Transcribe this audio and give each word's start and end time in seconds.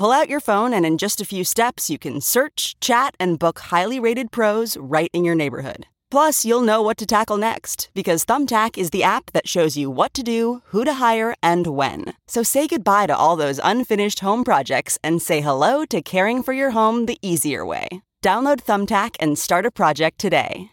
Pull 0.00 0.12
out 0.12 0.30
your 0.30 0.40
phone, 0.40 0.72
and 0.72 0.86
in 0.86 0.96
just 0.96 1.20
a 1.20 1.26
few 1.26 1.44
steps, 1.44 1.90
you 1.90 1.98
can 1.98 2.22
search, 2.22 2.74
chat, 2.80 3.14
and 3.20 3.38
book 3.38 3.58
highly 3.58 4.00
rated 4.00 4.32
pros 4.32 4.78
right 4.78 5.10
in 5.12 5.24
your 5.24 5.34
neighborhood. 5.34 5.86
Plus, 6.10 6.42
you'll 6.42 6.62
know 6.62 6.80
what 6.80 6.96
to 6.96 7.04
tackle 7.04 7.36
next 7.36 7.90
because 7.92 8.24
Thumbtack 8.24 8.78
is 8.78 8.88
the 8.92 9.02
app 9.02 9.30
that 9.32 9.46
shows 9.46 9.76
you 9.76 9.90
what 9.90 10.14
to 10.14 10.22
do, 10.22 10.62
who 10.68 10.86
to 10.86 10.94
hire, 10.94 11.34
and 11.42 11.66
when. 11.66 12.14
So 12.26 12.42
say 12.42 12.66
goodbye 12.66 13.08
to 13.08 13.14
all 13.14 13.36
those 13.36 13.60
unfinished 13.62 14.20
home 14.20 14.42
projects 14.42 14.96
and 15.04 15.20
say 15.20 15.42
hello 15.42 15.84
to 15.90 16.00
caring 16.00 16.42
for 16.42 16.54
your 16.54 16.70
home 16.70 17.04
the 17.04 17.18
easier 17.20 17.66
way. 17.66 17.86
Download 18.22 18.62
Thumbtack 18.62 19.16
and 19.20 19.38
start 19.38 19.66
a 19.66 19.70
project 19.70 20.18
today. 20.18 20.70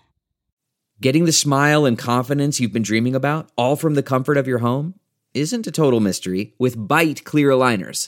Getting 1.01 1.25
the 1.25 1.33
smile 1.33 1.85
and 1.85 1.97
confidence 1.97 2.61
you've 2.61 2.71
been 2.71 2.81
dreaming 2.81 3.13
about, 3.13 3.51
all 3.57 3.75
from 3.75 3.95
the 3.95 4.01
comfort 4.01 4.37
of 4.37 4.47
your 4.47 4.59
home, 4.59 4.93
isn't 5.33 5.67
a 5.67 5.71
total 5.71 5.99
mystery 5.99 6.53
with 6.57 6.77
Byte 6.77 7.25
clear 7.25 7.49
aligners. 7.49 8.07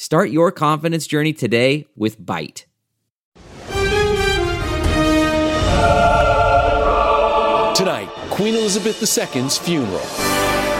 Start 0.00 0.30
your 0.30 0.50
confidence 0.50 1.06
journey 1.06 1.34
today 1.34 1.86
with 1.94 2.18
Byte. 2.18 2.64
Tonight, 7.76 8.08
Queen 8.30 8.54
Elizabeth 8.54 9.02
II's 9.02 9.58
funeral. 9.58 10.00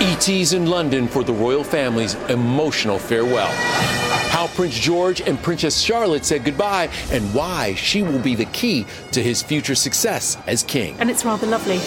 ET's 0.01 0.55
in 0.55 0.65
London 0.65 1.07
for 1.07 1.23
the 1.23 1.35
royal 1.35 1.63
family's 1.63 2.15
emotional 2.31 2.99
farewell 2.99 4.00
how 4.31 4.47
Prince 4.47 4.79
George 4.79 5.21
and 5.21 5.43
Princess 5.43 5.81
Charlotte 5.81 6.25
said 6.25 6.45
goodbye, 6.45 6.89
and 7.11 7.35
why 7.35 7.75
she 7.75 8.03
will 8.03 8.21
be 8.21 8.35
the 8.35 8.47
key 8.47 8.87
to 9.13 9.23
his 9.23 9.43
future 9.43 9.75
success 9.75 10.39
as 10.47 10.63
king. 10.63 10.97
And 11.01 11.11
it's 11.11 11.25
rather 11.25 11.47
lovely. 11.47 11.79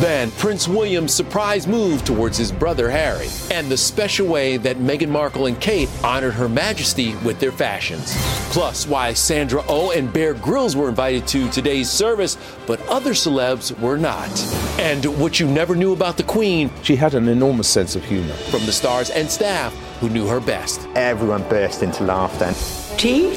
Then, 0.00 0.30
Prince 0.32 0.68
William's 0.68 1.14
surprise 1.14 1.66
move 1.66 2.04
towards 2.04 2.36
his 2.36 2.52
brother 2.52 2.90
Harry, 2.90 3.28
and 3.50 3.68
the 3.68 3.76
special 3.76 4.26
way 4.26 4.58
that 4.58 4.76
Meghan 4.76 5.08
Markle 5.08 5.46
and 5.46 5.60
Kate 5.60 5.88
honored 6.04 6.34
Her 6.34 6.48
Majesty 6.48 7.14
with 7.16 7.40
their 7.40 7.52
fashions. 7.52 8.14
Plus, 8.50 8.86
why 8.86 9.12
Sandra 9.14 9.62
O 9.62 9.86
oh 9.86 9.90
and 9.90 10.12
Bear 10.12 10.34
Grylls 10.34 10.76
were 10.76 10.88
invited 10.88 11.26
to 11.28 11.50
today's 11.50 11.90
service, 11.90 12.36
but 12.66 12.80
other 12.88 13.12
celebs 13.12 13.76
were 13.80 13.96
not. 13.96 14.30
And 14.78 15.04
what 15.18 15.40
you 15.40 15.48
never 15.48 15.74
knew 15.74 15.92
about 15.92 16.16
the 16.16 16.22
Queen. 16.22 16.70
She 16.82 16.96
had 16.96 17.14
an 17.14 17.28
enormous 17.28 17.68
sense 17.68 17.96
of 17.96 18.04
humor. 18.04 18.34
From 18.50 18.66
the 18.66 18.72
stars 18.72 19.10
and 19.10 19.30
staff 19.30 19.74
who 20.00 20.08
knew 20.08 20.26
her 20.26 20.40
best. 20.40 20.86
Everyone 20.94 21.42
burst 21.48 21.82
into 21.82 22.04
laughter. 22.04 22.52
Tea? 22.96 23.36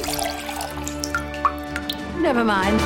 Never 2.20 2.44
mind. 2.44 2.80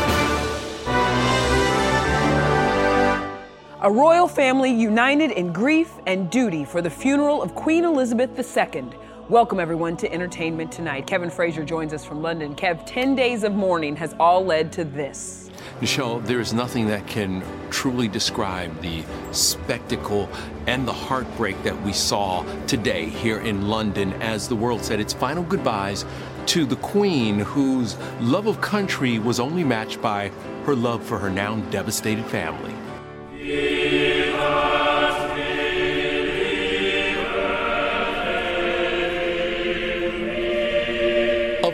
A 3.82 3.90
royal 3.90 4.28
family 4.28 4.72
united 4.72 5.30
in 5.32 5.52
grief 5.52 5.92
and 6.06 6.30
duty 6.30 6.64
for 6.64 6.80
the 6.80 6.88
funeral 6.88 7.42
of 7.42 7.54
Queen 7.54 7.84
Elizabeth 7.84 8.30
II. 8.38 8.84
Welcome, 9.28 9.60
everyone, 9.60 9.96
to 9.98 10.12
Entertainment 10.12 10.70
Tonight. 10.70 11.06
Kevin 11.06 11.28
Frazier 11.28 11.64
joins 11.64 11.92
us 11.92 12.04
from 12.04 12.22
London. 12.22 12.54
Kev, 12.54 12.82
10 12.86 13.14
days 13.14 13.42
of 13.42 13.52
mourning 13.52 13.96
has 13.96 14.14
all 14.20 14.44
led 14.44 14.72
to 14.72 14.84
this. 14.84 15.43
Michelle, 15.80 16.20
there 16.20 16.40
is 16.40 16.52
nothing 16.52 16.86
that 16.88 17.06
can 17.06 17.42
truly 17.70 18.08
describe 18.08 18.80
the 18.80 19.04
spectacle 19.32 20.28
and 20.66 20.86
the 20.86 20.92
heartbreak 20.92 21.62
that 21.62 21.80
we 21.82 21.92
saw 21.92 22.44
today 22.66 23.06
here 23.06 23.40
in 23.40 23.68
London 23.68 24.12
as 24.22 24.48
the 24.48 24.56
world 24.56 24.84
said 24.84 25.00
its 25.00 25.12
final 25.12 25.42
goodbyes 25.42 26.04
to 26.46 26.64
the 26.64 26.76
Queen, 26.76 27.38
whose 27.40 27.96
love 28.20 28.46
of 28.46 28.60
country 28.60 29.18
was 29.18 29.40
only 29.40 29.64
matched 29.64 30.00
by 30.00 30.30
her 30.64 30.74
love 30.74 31.02
for 31.02 31.18
her 31.18 31.30
now 31.30 31.56
devastated 31.70 32.24
family. 32.26 32.74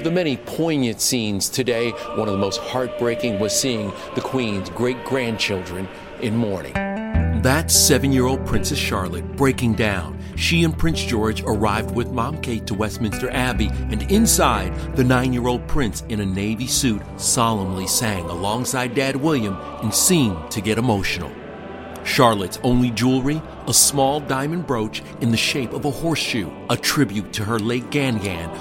Of 0.01 0.05
the 0.05 0.11
many 0.11 0.39
poignant 0.39 0.99
scenes 0.99 1.51
today, 1.51 1.91
one 1.91 2.27
of 2.27 2.33
the 2.33 2.39
most 2.39 2.59
heartbreaking 2.63 3.39
was 3.39 3.55
seeing 3.55 3.93
the 4.15 4.23
Queen's 4.23 4.71
great 4.71 5.05
grandchildren 5.05 5.87
in 6.23 6.35
mourning. 6.35 6.73
That 7.43 7.71
seven 7.71 8.11
year 8.11 8.25
old 8.25 8.47
Princess 8.47 8.79
Charlotte 8.79 9.37
breaking 9.37 9.75
down. 9.75 10.19
She 10.37 10.65
and 10.65 10.77
Prince 10.77 11.05
George 11.05 11.43
arrived 11.43 11.95
with 11.95 12.13
Mom 12.13 12.41
Kate 12.41 12.67
to 12.69 12.75
Westminster 12.75 13.29
Abbey, 13.29 13.69
and 13.91 14.11
inside, 14.11 14.75
the 14.97 15.05
nine 15.05 15.35
year 15.35 15.47
old 15.47 15.69
prince 15.69 16.03
in 16.09 16.21
a 16.21 16.25
navy 16.25 16.67
suit 16.67 17.03
solemnly 17.19 17.87
sang 17.87 18.25
alongside 18.25 18.95
Dad 18.95 19.17
William 19.17 19.59
and 19.83 19.95
seemed 19.95 20.51
to 20.51 20.63
get 20.63 20.79
emotional. 20.79 21.31
Charlotte's 22.05 22.59
only 22.63 22.91
jewelry, 22.91 23.43
a 23.67 23.75
small 23.75 24.19
diamond 24.19 24.67
brooch 24.67 25.03
in 25.21 25.31
the 25.31 25.37
shape 25.37 25.75
of 25.75 25.85
a 25.85 25.91
horseshoe, 25.91 26.51
a 26.71 26.77
tribute 26.79 27.35
to 27.35 27.45
her 27.45 27.59
late 27.59 27.91
Gan 27.91 28.17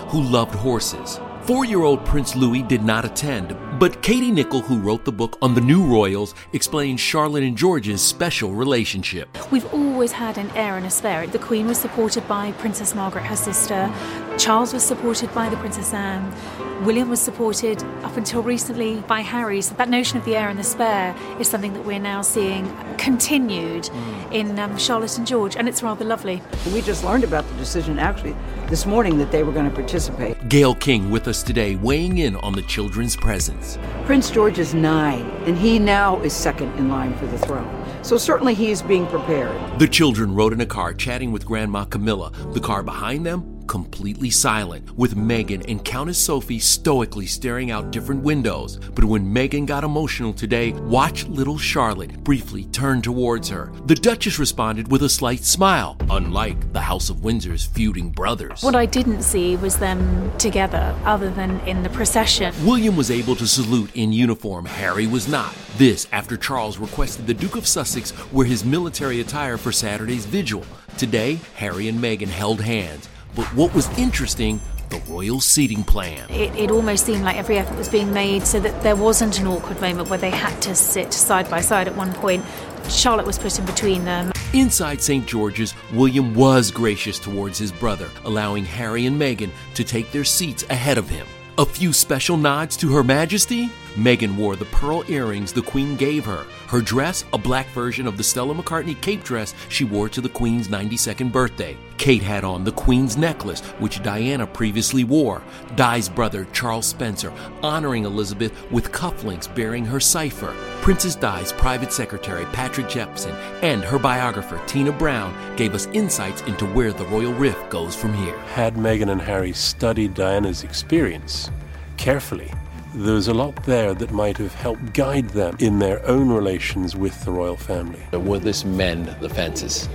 who 0.09 0.21
loved 0.21 0.53
horses. 0.53 1.21
Four 1.49 1.65
year 1.65 1.81
old 1.81 2.05
Prince 2.05 2.35
Louis 2.35 2.61
did 2.61 2.83
not 2.83 3.05
attend, 3.05 3.57
but 3.79 4.03
Katie 4.03 4.31
Nicholl, 4.31 4.61
who 4.61 4.77
wrote 4.77 5.03
the 5.03 5.11
book 5.11 5.35
on 5.41 5.55
the 5.55 5.61
new 5.61 5.83
royals, 5.83 6.35
explains 6.53 6.99
Charlotte 6.99 7.41
and 7.41 7.57
George's 7.57 8.03
special 8.03 8.51
relationship. 8.51 9.35
We've 9.51 9.65
always 9.73 10.11
had 10.11 10.38
an 10.38 10.51
heir 10.51 10.77
and 10.77 10.85
a 10.85 10.91
spare. 10.91 11.25
The 11.25 11.39
Queen 11.39 11.65
was 11.65 11.79
supported 11.79 12.27
by 12.27 12.51
Princess 12.51 12.93
Margaret, 12.93 13.23
her 13.23 13.35
sister. 13.35 13.91
Charles 14.38 14.73
was 14.73 14.83
supported 14.83 15.33
by 15.33 15.50
the 15.50 15.57
Princess 15.57 15.91
Anne. 15.91 16.31
William 16.81 17.09
was 17.09 17.19
supported 17.19 17.83
up 18.03 18.15
until 18.15 18.41
recently 18.41 19.01
by 19.01 19.19
Harry. 19.19 19.61
So 19.61 19.75
that 19.75 19.89
notion 19.89 20.17
of 20.17 20.23
the 20.23 20.37
heir 20.37 20.47
and 20.47 20.57
the 20.57 20.63
spare 20.63 21.13
is 21.37 21.49
something 21.49 21.73
that 21.73 21.83
we're 21.85 21.99
now 21.99 22.21
seeing 22.21 22.73
continued 22.97 23.83
mm. 23.83 24.31
in 24.31 24.57
um, 24.57 24.77
Charlotte 24.77 25.17
and 25.17 25.27
George, 25.27 25.57
and 25.57 25.67
it's 25.67 25.83
rather 25.83 26.05
lovely. 26.05 26.41
We 26.73 26.81
just 26.81 27.03
learned 27.03 27.25
about 27.25 27.45
the 27.49 27.55
decision 27.55 27.99
actually 27.99 28.33
this 28.67 28.85
morning 28.85 29.17
that 29.17 29.29
they 29.29 29.43
were 29.43 29.51
going 29.51 29.69
to 29.69 29.75
participate. 29.75 30.47
Gail 30.47 30.73
King 30.73 31.11
with 31.11 31.27
us 31.27 31.43
today, 31.43 31.75
weighing 31.75 32.19
in 32.19 32.37
on 32.37 32.53
the 32.53 32.61
children's 32.61 33.17
presence. 33.17 33.77
Prince 34.05 34.31
George 34.31 34.57
is 34.57 34.73
nine, 34.73 35.29
and 35.45 35.57
he 35.57 35.79
now 35.79 36.17
is 36.21 36.31
second 36.31 36.71
in 36.77 36.87
line 36.87 37.13
for 37.17 37.25
the 37.25 37.37
throne. 37.39 37.75
So 38.03 38.17
certainly 38.17 38.53
he 38.53 38.71
is 38.71 38.81
being 38.81 39.05
prepared. 39.07 39.79
The 39.79 39.87
children 39.87 40.33
rode 40.33 40.53
in 40.53 40.61
a 40.61 40.65
car 40.65 40.93
chatting 40.93 41.33
with 41.33 41.45
Grandma 41.45 41.83
Camilla. 41.83 42.31
The 42.53 42.61
car 42.61 42.83
behind 42.83 43.25
them 43.25 43.58
completely 43.69 44.31
silent, 44.31 44.89
with 44.98 45.16
Meghan 45.16 45.63
and 45.69 45.86
Countess 45.86 46.18
Sophie 46.18 46.60
stoically 46.60 47.27
staring 47.27 47.69
out 47.69 47.92
different 47.92 48.24
windows. 48.24 48.77
But 48.95 49.06
when 49.06 49.31
Meghan 49.33 49.68
got 49.68 49.83
emotional 49.83 50.33
today, 50.33 50.71
watch 50.71 51.27
little 51.27 51.57
Charlotte 51.57 52.24
briefly 52.24 52.66
turn 52.66 53.01
towards 53.01 53.48
her. 53.50 53.71
The 53.86 53.95
Duchess 53.95 54.39
responded 54.39 54.92
with 54.92 55.04
a 55.04 55.10
slight 55.10 55.44
smile, 55.44 55.95
unlike 56.10 56.74
the 56.74 56.81
House 56.81 57.12
of 57.12 57.24
Windsor's 57.24 57.63
feuding 57.63 58.10
brothers. 58.10 58.63
What 58.63 58.75
I 58.75 58.88
didn't 58.88 59.21
see 59.21 59.56
was 59.56 59.77
them 59.77 60.36
together, 60.39 60.95
other 61.06 61.30
than 61.30 61.60
in 61.62 61.83
the 61.83 61.89
procession. 61.89 62.54
William 62.65 62.98
was 62.98 63.12
able 63.12 63.36
to 63.36 63.45
salute 63.45 63.92
in 63.94 64.12
uniform, 64.12 64.65
Harry 64.65 65.06
was 65.06 65.27
not. 65.27 65.54
This 65.77 66.07
after 66.12 66.36
Charles 66.38 66.80
requested 66.80 67.27
the 67.27 67.36
Duke 67.36 67.56
of 67.56 67.68
Sussex 67.68 68.13
wear 68.33 68.48
his 68.48 68.65
military 68.65 69.22
attire 69.22 69.57
for 69.57 69.72
Saturday's 69.72 70.25
vigil. 70.25 70.63
Today, 70.98 71.39
Harry 71.56 71.88
and 71.88 72.00
Meghan 72.00 72.27
held 72.27 72.62
hands. 72.62 73.07
But 73.39 73.53
what 73.53 73.74
was 73.74 73.88
interesting, 73.97 74.59
the 74.89 75.00
royal 75.07 75.39
seating 75.39 75.81
plan. 75.81 76.30
It, 76.30 76.53
it, 76.57 76.71
almost 76.71 77.06
seemed 77.06 77.24
like 77.24 77.38
every 77.38 77.57
effort 77.57 77.77
was 77.77 77.88
being 77.88 78.12
made 78.12 78.45
so 78.45 78.59
that 78.59 78.83
there 78.83 78.97
wasn't 78.97 79.39
an 79.39 79.47
awkward 79.47 79.80
moment 79.80 80.09
where 80.09 80.19
they 80.19 80.30
had 80.30 80.62
to 80.63 80.75
sit 80.75 81.13
side 81.13 81.50
by 81.50 81.62
side 81.62 81.88
at 81.88 81.95
one 81.95 82.12
point. 82.15 82.44
Charlotte 82.89 83.25
was 83.25 83.39
put 83.39 83.57
in 83.57 83.65
between 83.65 84.03
them. 84.03 84.33
Inside 84.51 85.01
St. 85.01 85.25
George's, 85.25 85.74
William 85.94 86.36
was 86.36 86.69
gracious 86.69 87.18
towards 87.18 87.57
his 87.57 87.71
brother, 87.71 88.09
allowing 88.25 88.65
Harry 88.65 89.06
and 89.06 89.18
Meghan 89.18 89.51
to 89.75 89.86
take 89.86 90.12
their 90.12 90.25
seats 90.25 90.63
ahead 90.63 90.97
of 90.97 91.07
him. 91.07 91.25
A 91.59 91.65
few 91.65 91.94
special 91.94 92.36
nods 92.36 92.75
to 92.75 92.91
Her 92.91 93.06
Majesty? 93.06 93.69
Meghan 93.95 94.36
wore 94.36 94.57
the 94.57 94.65
pearl 94.65 95.06
earrings 95.07 95.53
the 95.53 95.62
Queen 95.62 95.95
gave 95.95 96.25
her. 96.25 96.45
Her 96.69 96.81
dress, 96.81 97.25
a 97.33 97.38
black 97.39 97.66
version 97.69 98.06
of 98.06 98.16
the 98.16 98.24
Stella 98.24 98.54
McCartney 98.54 99.01
cape 99.01 99.24
dress 99.24 99.56
she 99.69 99.86
wore 99.86 100.07
to 100.10 100.21
the 100.21 100.30
Queen's 100.30 100.68
92nd 100.68 101.31
birthday. 101.31 101.75
Kate 101.98 102.21
had 102.21 102.44
on 102.44 102.63
the 102.63 102.71
Queen's 102.71 103.18
necklace, 103.18 103.62
which 103.80 104.04
Diana 104.04 104.45
previously 104.45 105.04
wore. 105.04 105.42
Di's 105.75 106.07
brother, 106.07 106.45
Charles 106.54 106.86
Spencer, 106.86 107.33
honoring 107.63 108.06
Elizabeth 108.06 108.54
with 108.71 108.92
cufflinks 108.92 109.48
bearing 109.56 109.83
her 109.83 110.00
cipher. 110.00 110.56
Princess 110.81 111.16
Di's 111.16 111.51
private 111.54 111.92
secretary, 111.92 112.45
Patrick 112.54 112.88
Jephson, 112.88 113.36
and 113.63 113.83
her 113.83 113.98
biographer, 113.98 114.62
Tina 114.68 114.92
Brown, 114.92 115.33
gave 115.56 115.74
us 115.74 115.88
insights 115.88 116.44
into 116.44 116.68
where 116.68 116.94
the 116.94 117.06
royal 117.06 117.33
rift 117.33 117.72
goes 117.72 117.95
from 117.95 118.13
here. 118.13 118.38
Had 118.54 118.75
Meghan 118.75 119.10
and 119.10 119.22
Harry 119.22 119.54
studied 119.54 120.13
Diana's 120.13 120.63
experience 120.63 121.50
carefully, 121.98 122.51
there's 122.94 123.27
a 123.27 123.33
lot 123.33 123.56
there 123.63 123.94
that 123.94 124.12
might 124.12 124.38
have 124.38 124.53
helped 124.56 124.94
guide 124.94 125.30
them 125.30 125.56
in 125.59 125.80
their 125.80 126.06
own 126.07 126.30
relations 126.30 126.95
with 126.95 127.24
the 127.24 127.31
royal 127.31 127.56
family. 127.56 128.01
Will 128.12 128.39
this 128.39 128.65
mend 128.65 129.07
the 129.19 129.30
fences? 129.30 129.88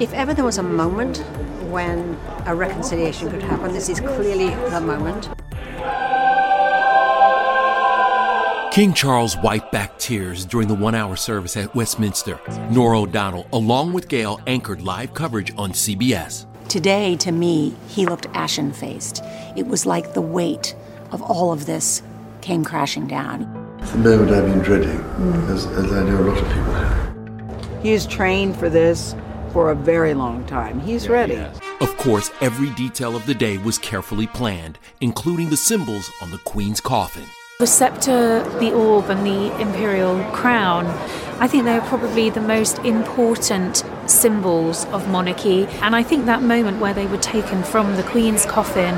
If 0.00 0.12
ever 0.14 0.32
there 0.32 0.44
was 0.44 0.58
a 0.58 0.62
moment 0.62 1.18
when 1.70 2.18
a 2.46 2.54
reconciliation 2.54 3.30
could 3.30 3.42
happen, 3.42 3.72
this 3.72 3.88
is 3.88 4.00
clearly 4.00 4.50
the 4.70 4.80
moment. 4.80 5.28
King 8.72 8.94
Charles 8.94 9.36
wiped 9.36 9.70
back 9.70 9.98
tears 9.98 10.46
during 10.46 10.66
the 10.66 10.74
one 10.74 10.94
hour 10.94 11.14
service 11.14 11.58
at 11.58 11.74
Westminster. 11.74 12.40
Norah 12.70 13.00
O'Donnell, 13.00 13.46
along 13.52 13.92
with 13.92 14.08
Gail, 14.08 14.40
anchored 14.46 14.80
live 14.80 15.12
coverage 15.12 15.52
on 15.58 15.72
CBS. 15.72 16.46
Today, 16.68 17.16
to 17.16 17.32
me, 17.32 17.74
he 17.88 18.06
looked 18.06 18.26
ashen 18.32 18.72
faced. 18.72 19.22
It 19.56 19.66
was 19.66 19.84
like 19.84 20.14
the 20.14 20.22
weight 20.22 20.74
of 21.10 21.20
all 21.20 21.52
of 21.52 21.66
this 21.66 22.02
came 22.42 22.64
crashing 22.64 23.06
down. 23.06 23.46
It's 23.80 23.92
the 23.92 23.98
moment 23.98 24.30
I've 24.30 24.44
been 24.44 24.58
dreading, 24.58 24.98
mm. 24.98 25.48
as, 25.48 25.66
as 25.66 25.92
I 25.92 26.02
know 26.04 26.20
a 26.20 26.24
lot 26.28 26.38
of 26.38 26.48
people 26.48 26.72
have. 26.74 27.82
He 27.82 27.92
is 27.92 28.06
trained 28.06 28.56
for 28.56 28.68
this 28.68 29.14
for 29.52 29.70
a 29.70 29.74
very 29.74 30.14
long 30.14 30.44
time. 30.46 30.80
He's 30.80 31.06
yeah, 31.06 31.12
ready. 31.12 31.36
Of 31.80 31.96
course, 31.96 32.30
every 32.40 32.70
detail 32.70 33.16
of 33.16 33.26
the 33.26 33.34
day 33.34 33.58
was 33.58 33.78
carefully 33.78 34.26
planned, 34.26 34.78
including 35.00 35.50
the 35.50 35.56
symbols 35.56 36.10
on 36.20 36.30
the 36.30 36.38
Queen's 36.38 36.80
coffin. 36.80 37.24
The 37.58 37.66
scepter, 37.66 38.42
the 38.58 38.72
orb, 38.72 39.10
and 39.10 39.26
the 39.26 39.60
imperial 39.60 40.22
crown, 40.32 40.86
I 41.38 41.48
think 41.48 41.64
they're 41.64 41.80
probably 41.82 42.30
the 42.30 42.40
most 42.40 42.78
important 42.78 43.84
symbols 44.06 44.84
of 44.86 45.08
monarchy. 45.08 45.66
And 45.82 45.94
I 45.94 46.02
think 46.02 46.26
that 46.26 46.42
moment 46.42 46.80
where 46.80 46.94
they 46.94 47.06
were 47.06 47.18
taken 47.18 47.62
from 47.62 47.96
the 47.96 48.02
Queen's 48.04 48.46
coffin, 48.46 48.96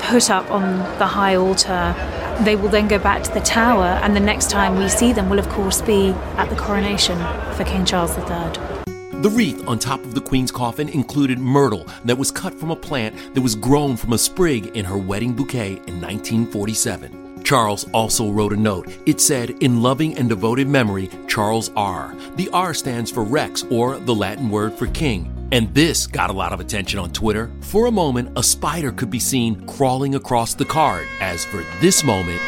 put 0.00 0.30
up 0.30 0.50
on 0.50 0.78
the 0.98 1.06
high 1.06 1.36
altar, 1.36 1.94
they 2.40 2.56
will 2.56 2.68
then 2.68 2.88
go 2.88 2.98
back 2.98 3.22
to 3.22 3.32
the 3.32 3.40
tower, 3.40 3.98
and 4.02 4.16
the 4.16 4.20
next 4.20 4.50
time 4.50 4.76
we 4.76 4.88
see 4.88 5.12
them 5.12 5.28
will, 5.28 5.38
of 5.38 5.48
course, 5.48 5.80
be 5.82 6.08
at 6.36 6.50
the 6.50 6.56
coronation 6.56 7.18
for 7.54 7.64
King 7.64 7.84
Charles 7.84 8.16
III. 8.18 8.84
The 9.22 9.30
wreath 9.30 9.66
on 9.66 9.78
top 9.78 10.00
of 10.00 10.14
the 10.14 10.20
Queen's 10.20 10.50
coffin 10.50 10.88
included 10.88 11.38
myrtle 11.38 11.86
that 12.04 12.18
was 12.18 12.30
cut 12.30 12.52
from 12.60 12.70
a 12.70 12.76
plant 12.76 13.34
that 13.34 13.40
was 13.40 13.54
grown 13.54 13.96
from 13.96 14.12
a 14.12 14.18
sprig 14.18 14.66
in 14.76 14.84
her 14.84 14.98
wedding 14.98 15.32
bouquet 15.32 15.76
in 15.86 16.00
1947. 16.00 17.42
Charles 17.44 17.86
also 17.92 18.30
wrote 18.30 18.52
a 18.52 18.56
note. 18.56 18.88
It 19.06 19.20
said, 19.20 19.50
In 19.62 19.82
loving 19.82 20.18
and 20.18 20.28
devoted 20.28 20.68
memory, 20.68 21.10
Charles 21.28 21.70
R. 21.76 22.14
The 22.36 22.48
R 22.52 22.74
stands 22.74 23.10
for 23.10 23.22
Rex, 23.22 23.64
or 23.70 23.98
the 23.98 24.14
Latin 24.14 24.50
word 24.50 24.72
for 24.74 24.86
king. 24.88 25.33
And 25.54 25.72
this 25.72 26.08
got 26.08 26.30
a 26.30 26.32
lot 26.32 26.52
of 26.52 26.58
attention 26.58 26.98
on 26.98 27.12
Twitter. 27.12 27.48
For 27.60 27.86
a 27.86 27.92
moment, 27.92 28.36
a 28.36 28.42
spider 28.42 28.90
could 28.90 29.08
be 29.08 29.20
seen 29.20 29.64
crawling 29.68 30.16
across 30.16 30.52
the 30.52 30.64
card. 30.64 31.06
As 31.20 31.44
for 31.44 31.64
this 31.80 32.02
moment, 32.02 32.40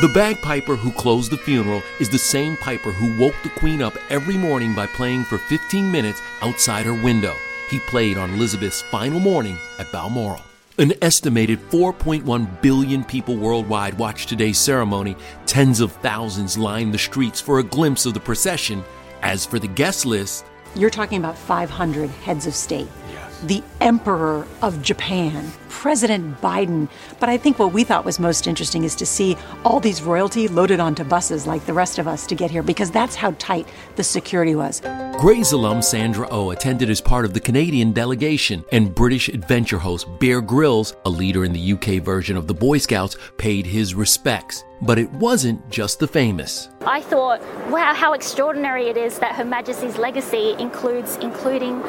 the 0.00 0.12
bagpiper 0.14 0.76
who 0.76 0.92
closed 0.92 1.32
the 1.32 1.36
funeral 1.36 1.82
is 1.98 2.08
the 2.08 2.16
same 2.16 2.56
piper 2.58 2.92
who 2.92 3.20
woke 3.20 3.34
the 3.42 3.48
Queen 3.48 3.82
up 3.82 3.96
every 4.08 4.38
morning 4.38 4.72
by 4.72 4.86
playing 4.86 5.24
for 5.24 5.38
15 5.38 5.90
minutes 5.90 6.22
outside 6.42 6.86
her 6.86 6.94
window. 6.94 7.34
He 7.70 7.80
played 7.80 8.16
on 8.16 8.30
Elizabeth's 8.34 8.82
final 8.82 9.18
morning 9.18 9.58
at 9.80 9.90
Balmoral. 9.90 10.42
An 10.78 10.92
estimated 11.02 11.58
4.1 11.70 12.62
billion 12.62 13.02
people 13.02 13.36
worldwide 13.36 13.98
watched 13.98 14.28
today's 14.28 14.58
ceremony. 14.58 15.16
Tens 15.44 15.80
of 15.80 15.90
thousands 15.90 16.56
lined 16.56 16.94
the 16.94 16.98
streets 16.98 17.40
for 17.40 17.58
a 17.58 17.64
glimpse 17.64 18.06
of 18.06 18.14
the 18.14 18.20
procession. 18.20 18.84
As 19.22 19.44
for 19.44 19.58
the 19.58 19.66
guest 19.66 20.06
list, 20.06 20.44
you're 20.76 20.90
talking 20.90 21.18
about 21.18 21.38
500 21.38 22.10
heads 22.10 22.46
of 22.46 22.54
state. 22.54 22.88
Yes. 23.34 23.46
The 23.46 23.62
Emperor 23.80 24.46
of 24.62 24.82
Japan, 24.82 25.52
President 25.68 26.40
Biden. 26.40 26.88
But 27.20 27.28
I 27.28 27.36
think 27.36 27.58
what 27.58 27.72
we 27.72 27.84
thought 27.84 28.04
was 28.04 28.18
most 28.18 28.46
interesting 28.46 28.84
is 28.84 28.94
to 28.96 29.06
see 29.06 29.36
all 29.64 29.80
these 29.80 30.02
royalty 30.02 30.48
loaded 30.48 30.80
onto 30.80 31.04
buses 31.04 31.46
like 31.46 31.66
the 31.66 31.72
rest 31.72 31.98
of 31.98 32.08
us 32.08 32.26
to 32.28 32.34
get 32.34 32.50
here 32.50 32.62
because 32.62 32.90
that's 32.90 33.14
how 33.14 33.32
tight 33.38 33.68
the 33.96 34.04
security 34.04 34.54
was. 34.54 34.80
Grey's 35.18 35.52
alum 35.52 35.82
Sandra 35.82 36.26
O 36.28 36.46
oh 36.46 36.50
attended 36.50 36.90
as 36.90 37.00
part 37.00 37.24
of 37.24 37.34
the 37.34 37.40
Canadian 37.40 37.92
delegation, 37.92 38.64
and 38.72 38.94
British 38.94 39.28
adventure 39.28 39.78
host 39.78 40.06
Bear 40.18 40.40
Grylls, 40.40 40.96
a 41.04 41.10
leader 41.10 41.44
in 41.44 41.52
the 41.52 41.72
UK 41.72 42.02
version 42.02 42.36
of 42.36 42.46
the 42.46 42.54
Boy 42.54 42.78
Scouts, 42.78 43.16
paid 43.36 43.66
his 43.66 43.94
respects. 43.94 44.64
But 44.82 44.98
it 44.98 45.10
wasn't 45.12 45.68
just 45.70 45.98
the 45.98 46.08
famous. 46.08 46.68
I 46.82 47.00
thought, 47.00 47.40
wow, 47.70 47.94
how 47.94 48.12
extraordinary 48.12 48.88
it 48.88 48.96
is 48.96 49.18
that 49.20 49.34
Her 49.34 49.44
Majesty's 49.44 49.96
legacy 49.98 50.54
includes 50.58 51.16
including 51.16 51.80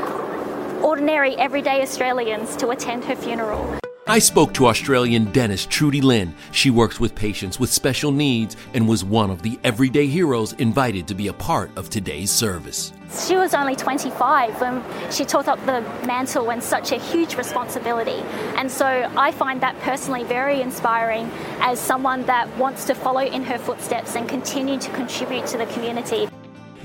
ordinary, 0.86 1.36
everyday 1.38 1.82
Australians 1.82 2.56
to 2.58 2.70
attend 2.70 3.04
her 3.04 3.16
funeral. 3.16 3.80
I 4.08 4.20
spoke 4.20 4.54
to 4.54 4.68
Australian 4.68 5.32
dentist 5.32 5.72
Trudy 5.72 6.00
Lynn. 6.00 6.36
She 6.52 6.70
works 6.70 7.00
with 7.00 7.16
patients 7.16 7.60
with 7.60 7.74
special 7.74 8.12
needs 8.12 8.56
and 8.76 8.88
was 8.88 9.04
one 9.04 9.32
of 9.32 9.42
the 9.42 9.58
everyday 9.64 10.06
heroes 10.06 10.54
invited 10.54 11.08
to 11.08 11.16
be 11.16 11.28
a 11.28 11.34
part 11.34 11.76
of 11.76 11.90
today's 11.90 12.30
service. 12.30 12.94
She 13.28 13.36
was 13.36 13.56
only 13.56 13.76
25 13.76 14.62
when 14.62 14.84
she 15.12 15.26
took 15.26 15.48
up 15.48 15.58
the 15.66 15.82
mantle 16.06 16.52
and 16.52 16.62
such 16.62 16.92
a 16.92 16.98
huge 17.00 17.36
responsibility. 17.36 18.22
And 18.56 18.72
so 18.72 18.86
I 19.18 19.32
find 19.32 19.60
that 19.62 19.80
personally 19.80 20.24
very 20.24 20.62
inspiring 20.62 21.32
as 21.62 21.80
someone 21.80 22.28
that 22.28 22.48
wants 22.60 22.86
to 22.86 22.94
follow 22.94 23.22
in 23.22 23.42
her 23.44 23.58
footsteps 23.58 24.16
and 24.16 24.30
continue 24.30 24.78
to 24.78 24.92
contribute 24.92 25.48
to 25.48 25.58
the 25.58 25.66
community. 25.66 26.28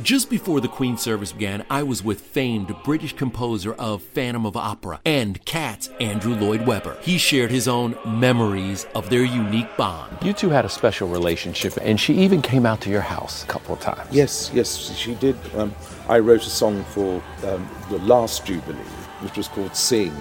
Just 0.02 0.30
before 0.30 0.62
the 0.62 0.68
Queen's 0.68 1.02
service 1.02 1.32
began, 1.32 1.64
I 1.68 1.82
was 1.82 2.02
with 2.02 2.22
famed 2.22 2.74
British 2.84 3.12
composer 3.12 3.74
of 3.74 4.02
Phantom 4.02 4.46
of 4.46 4.56
Opera 4.56 5.00
and 5.04 5.44
Cats, 5.44 5.90
Andrew 6.00 6.34
Lloyd 6.34 6.66
Webber. 6.66 6.96
He 7.02 7.18
shared 7.18 7.50
his 7.50 7.68
own 7.68 7.96
memories 8.06 8.86
of 8.94 9.10
their 9.10 9.24
unique 9.24 9.76
bond. 9.76 10.16
You 10.22 10.32
two 10.32 10.48
had 10.48 10.64
a 10.64 10.70
special 10.70 11.06
relationship, 11.08 11.76
and 11.82 12.00
she 12.00 12.14
even 12.14 12.40
came 12.40 12.64
out 12.64 12.80
to 12.82 12.90
your 12.90 13.02
house 13.02 13.44
a 13.44 13.46
couple 13.46 13.74
of 13.74 13.80
times. 13.80 14.08
Yes, 14.10 14.50
yes, 14.54 14.74
she 14.96 15.14
did. 15.16 15.36
Um, 15.54 15.74
I 16.08 16.18
wrote 16.18 16.46
a 16.46 16.50
song 16.50 16.82
for 16.84 17.22
um, 17.44 17.68
the 17.90 17.98
last 17.98 18.46
Jubilee, 18.46 18.78
which 19.20 19.36
was 19.36 19.48
called 19.48 19.76
Sing. 19.76 20.14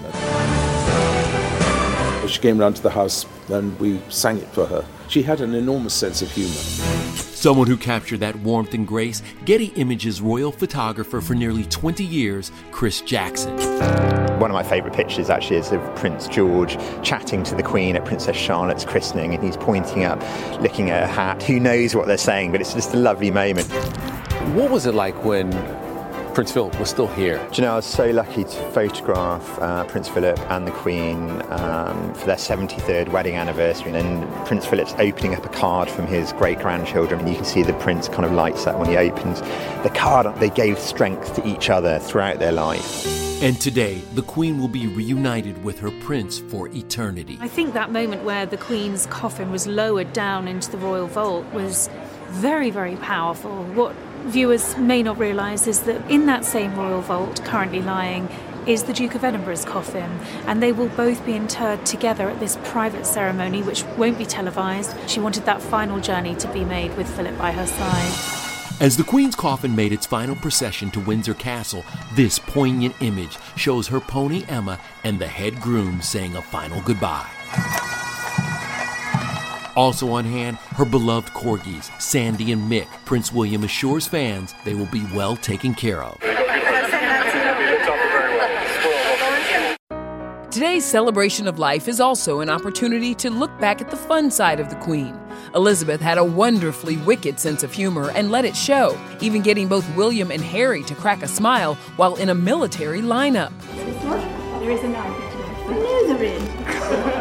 She 2.27 2.41
came 2.41 2.57
round 2.57 2.75
to 2.75 2.83
the 2.83 2.91
house 2.91 3.25
and 3.48 3.79
we 3.79 4.01
sang 4.09 4.38
it 4.39 4.48
for 4.50 4.65
her. 4.65 4.86
She 5.07 5.24
had 5.24 5.41
an 5.41 5.55
enormous 5.55 5.93
sense 5.93 6.21
of 6.21 6.29
humor. 6.29 7.28
Someone 7.39 7.67
who 7.67 7.77
captured 7.77 8.19
that 8.19 8.36
warmth 8.39 8.74
and 8.74 8.86
grace, 8.86 9.24
Getty 9.46 9.67
Images 9.77 10.19
royal 10.19 10.51
photographer 10.51 11.22
for 11.22 11.36
nearly 11.36 11.63
20 11.63 12.03
years, 12.03 12.51
Chris 12.72 13.00
Jackson. 13.00 13.55
One 14.41 14.51
of 14.51 14.55
my 14.55 14.62
favourite 14.62 14.93
pictures 14.93 15.29
actually 15.29 15.55
is 15.55 15.72
of 15.72 15.79
Prince 15.96 16.27
George 16.27 16.77
chatting 17.01 17.43
to 17.43 17.55
the 17.55 17.63
Queen 17.63 17.96
at 17.96 18.03
Princess 18.03 18.36
Charlotte's 18.36 18.84
christening, 18.84 19.34
and 19.34 19.41
he's 19.41 19.55
pointing 19.55 20.03
up, 20.03 20.19
looking 20.60 20.89
at 20.89 21.08
her 21.08 21.08
hat. 21.08 21.41
Who 21.43 21.62
knows 21.62 21.96
what 21.96 22.08
they're 22.08 22.17
saying, 22.17 22.51
but 22.51 22.60
it's 22.60 22.74
just 22.74 22.93
a 22.93 22.98
lovely 22.98 23.31
moment. 23.31 23.72
What 24.53 24.69
was 24.69 24.86
it 24.86 24.93
like 24.93 25.24
when 25.24 25.50
Prince 26.39 26.53
Philip 26.53 26.79
was 26.79 26.89
still 26.89 27.08
here. 27.08 27.38
Do 27.51 27.55
you 27.55 27.63
know, 27.63 27.74
I 27.74 27.75
was 27.75 27.86
so 27.86 28.12
lucky 28.12 28.46
to 28.46 28.72
photograph 28.72 29.60
uh, 29.60 29.84
Prince 29.84 30.08
Philip 30.08 30.39
and 30.50 30.65
the 30.65 30.72
Queen 30.72 31.41
um, 31.50 32.13
for 32.13 32.27
their 32.27 32.38
73rd 32.38 33.10
wedding 33.10 33.36
anniversary. 33.36 33.91
And 33.91 34.24
Prince 34.46 34.65
Philip's 34.65 34.93
opening 35.00 35.36
up 35.36 35.46
a 35.46 35.50
card 35.50 35.91
from 35.91 36.08
his 36.08 36.31
great 36.31 36.60
grandchildren, 36.60 37.19
and 37.19 37.27
you 37.27 37.36
can 37.36 37.43
see 37.43 37.62
the 37.62 37.74
prince 37.74 38.08
kind 38.08 38.24
of 38.24 38.31
lights 38.31 38.67
up 38.67 38.79
when 38.79 38.88
he 38.88 38.96
opens 38.96 39.41
the 39.84 39.91
card. 39.93 40.34
They 40.39 40.50
gave 40.50 40.79
strength 40.79 41.36
to 41.36 41.46
each 41.46 41.69
other 41.69 42.00
throughout 42.00 42.39
their 42.39 42.53
life. 42.53 43.05
And 43.43 43.60
today, 43.60 43.96
the 44.13 44.22
Queen 44.22 44.60
will 44.60 44.69
be 44.69 44.88
reunited 44.88 45.62
with 45.65 45.77
her 45.79 45.91
prince 46.00 46.39
for 46.39 46.69
eternity. 46.69 47.38
I 47.41 47.50
think 47.50 47.74
that 47.74 47.91
moment 47.91 48.24
where 48.24 48.46
the 48.46 48.55
Queen's 48.55 49.08
coffin 49.08 49.51
was 49.51 49.67
lowered 49.67 50.13
down 50.13 50.48
into 50.48 50.72
the 50.72 50.77
royal 50.77 51.08
vault 51.08 51.46
was 51.48 51.89
very, 52.29 52.69
very 52.69 52.96
powerful. 52.96 53.65
What 53.74 53.93
viewers 54.26 54.78
may 54.78 55.04
not 55.04 55.18
realise 55.18 55.68
is 55.68 55.82
that 55.82 56.10
in 56.10 56.26
that 56.28 56.46
same 56.46 56.76
royal 56.76 57.02
vault, 57.02 57.44
currently 57.46 57.82
lying, 57.82 58.30
is 58.68 58.84
the 58.84 58.94
Duke 58.94 59.16
of 59.16 59.24
Edinburgh's 59.24 59.66
coffin, 59.66 60.20
and 60.46 60.62
they 60.62 60.72
will 60.72 60.90
both 60.90 61.26
be 61.26 61.36
interred 61.36 61.86
together 61.86 62.30
at 62.30 62.40
this 62.40 62.58
private 62.66 63.06
ceremony, 63.06 63.64
which 63.64 63.84
won't 63.98 64.18
be 64.18 64.26
televised. 64.26 64.96
She 65.10 65.20
wanted 65.20 65.46
that 65.46 65.62
final 65.62 66.00
journey 66.00 66.36
to 66.36 66.48
be 66.54 66.64
made 66.64 66.96
with 66.96 67.10
Philip 67.16 67.38
by 67.38 67.52
her 67.52 67.66
side. 67.66 68.40
As 68.82 68.96
the 68.96 69.04
Queen's 69.04 69.36
coffin 69.36 69.76
made 69.76 69.92
its 69.92 70.06
final 70.06 70.36
procession 70.36 70.90
to 70.92 71.00
Windsor 71.00 71.34
Castle, 71.34 71.84
this 72.14 72.40
poignant 72.40 72.96
image 73.02 73.38
shows 73.56 73.88
her 73.88 74.00
pony 74.00 74.46
Emma 74.48 74.80
and 75.04 75.20
the 75.20 75.28
head 75.28 75.60
groom 75.60 76.02
saying 76.02 76.36
a 76.36 76.42
final 76.42 76.82
goodbye. 76.82 77.30
Also 79.76 80.12
on 80.12 80.26
hand, 80.26 80.58
her 80.58 80.86
beloved 80.86 81.30
corgis, 81.30 81.90
Sandy 82.02 82.52
and 82.52 82.70
Mick. 82.70 82.88
Prince 83.06 83.32
William 83.32 83.64
assures 83.64 84.08
fans 84.08 84.54
they 84.66 84.74
will 84.74 84.88
be 84.88 85.06
well 85.14 85.36
taken 85.36 85.74
care 85.74 86.04
of. 86.04 86.18
Today's 90.52 90.84
celebration 90.84 91.48
of 91.48 91.60
life 91.60 91.88
is 91.88 92.00
also 92.00 92.40
an 92.40 92.50
opportunity 92.50 93.14
to 93.16 93.30
look 93.30 93.58
back 93.60 93.82
at 93.82 93.92
the 93.92 93.96
fun 93.96 94.32
side 94.32 94.60
of 94.60 94.70
the 94.70 94.76
Queen. 94.78 95.18
Elizabeth 95.54 96.02
had 96.02 96.18
a 96.18 96.24
wonderfully 96.24 96.98
wicked 96.98 97.40
sense 97.40 97.62
of 97.64 97.72
humor 97.72 98.10
and 98.16 98.32
let 98.32 98.46
it 98.46 98.56
show, 98.56 99.00
even 99.22 99.44
getting 99.44 99.68
both 99.68 99.88
William 99.96 100.32
and 100.32 100.42
Harry 100.42 100.82
to 100.84 100.96
crack 100.96 101.22
a 101.22 101.28
smile 101.28 101.76
while 101.98 102.16
in 102.16 102.30
a 102.30 102.36
military 102.36 103.02
lineup. 103.02 103.52
There 104.60 104.72
is 104.72 104.84
a 104.84 104.90
knife. 104.90 107.16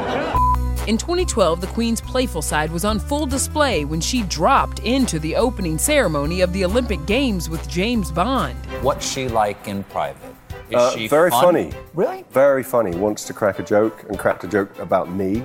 In 0.89 0.97
2012, 0.97 1.61
the 1.61 1.67
Queen's 1.67 2.01
playful 2.01 2.41
side 2.41 2.71
was 2.73 2.87
on 2.87 2.99
full 2.99 3.27
display 3.27 3.85
when 3.85 4.01
she 4.01 4.23
dropped 4.23 4.79
into 4.79 5.19
the 5.19 5.37
opening 5.37 5.77
ceremony 5.77 6.41
of 6.41 6.51
the 6.55 6.65
Olympic 6.65 7.05
Games 7.05 7.51
with 7.51 7.69
James 7.69 8.11
Bond. 8.11 8.57
What's 8.81 9.07
she 9.07 9.29
like 9.29 9.69
in 9.69 9.85
private? 9.85 10.35
Is 10.71 10.77
Uh, 10.77 10.91
she 10.93 11.07
very 11.07 11.29
fun? 11.29 11.45
funny. 11.45 11.73
Really? 11.93 12.25
Very 12.31 12.63
funny. 12.63 12.97
Wants 12.97 13.25
to 13.27 13.35
crack 13.35 13.59
a 13.59 13.63
joke 13.63 14.03
and 14.09 14.19
cracked 14.19 14.45
a 14.45 14.49
joke 14.49 14.79
about 14.79 15.11
me. 15.11 15.43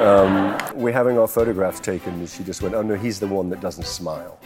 Um, 0.00 0.58
we're 0.74 0.92
having 0.92 1.16
our 1.16 1.28
photographs 1.28 1.78
taken, 1.78 2.14
and 2.14 2.28
she 2.28 2.42
just 2.42 2.60
went, 2.60 2.74
"Oh 2.74 2.82
no, 2.82 2.96
he's 2.96 3.20
the 3.20 3.28
one 3.28 3.50
that 3.50 3.60
doesn't 3.60 3.86
smile." 3.86 4.36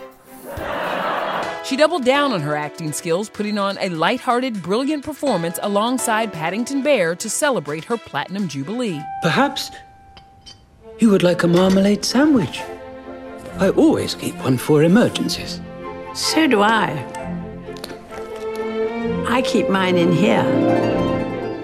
She 1.65 1.77
doubled 1.77 2.05
down 2.05 2.33
on 2.35 2.43
her 2.43 2.55
acting 2.55 2.93
skills, 2.93 3.31
putting 3.31 3.57
on 3.57 3.79
a 3.81 3.89
lighthearted, 3.89 4.63
brilliant 4.63 5.03
performance 5.03 5.59
alongside 5.63 6.31
Paddington 6.31 6.83
Bear 6.83 7.15
to 7.17 7.31
celebrate 7.31 7.85
her 7.85 7.97
Platinum 7.97 8.49
Jubilee. 8.49 9.01
Perhaps 9.23 9.71
you 10.99 11.11
would 11.11 11.23
like 11.23 11.43
a 11.43 11.49
marmalade 11.49 12.05
sandwich. 12.05 12.61
I 13.59 13.71
always 13.71 14.15
keep 14.15 14.35
one 14.37 14.57
for 14.59 14.83
emergencies. 14.83 15.61
So 16.15 16.47
do 16.47 16.63
I. 16.63 16.91
I 19.29 19.43
keep 19.43 19.69
mine 19.69 19.97
in 19.97 20.13
here. 20.13 20.45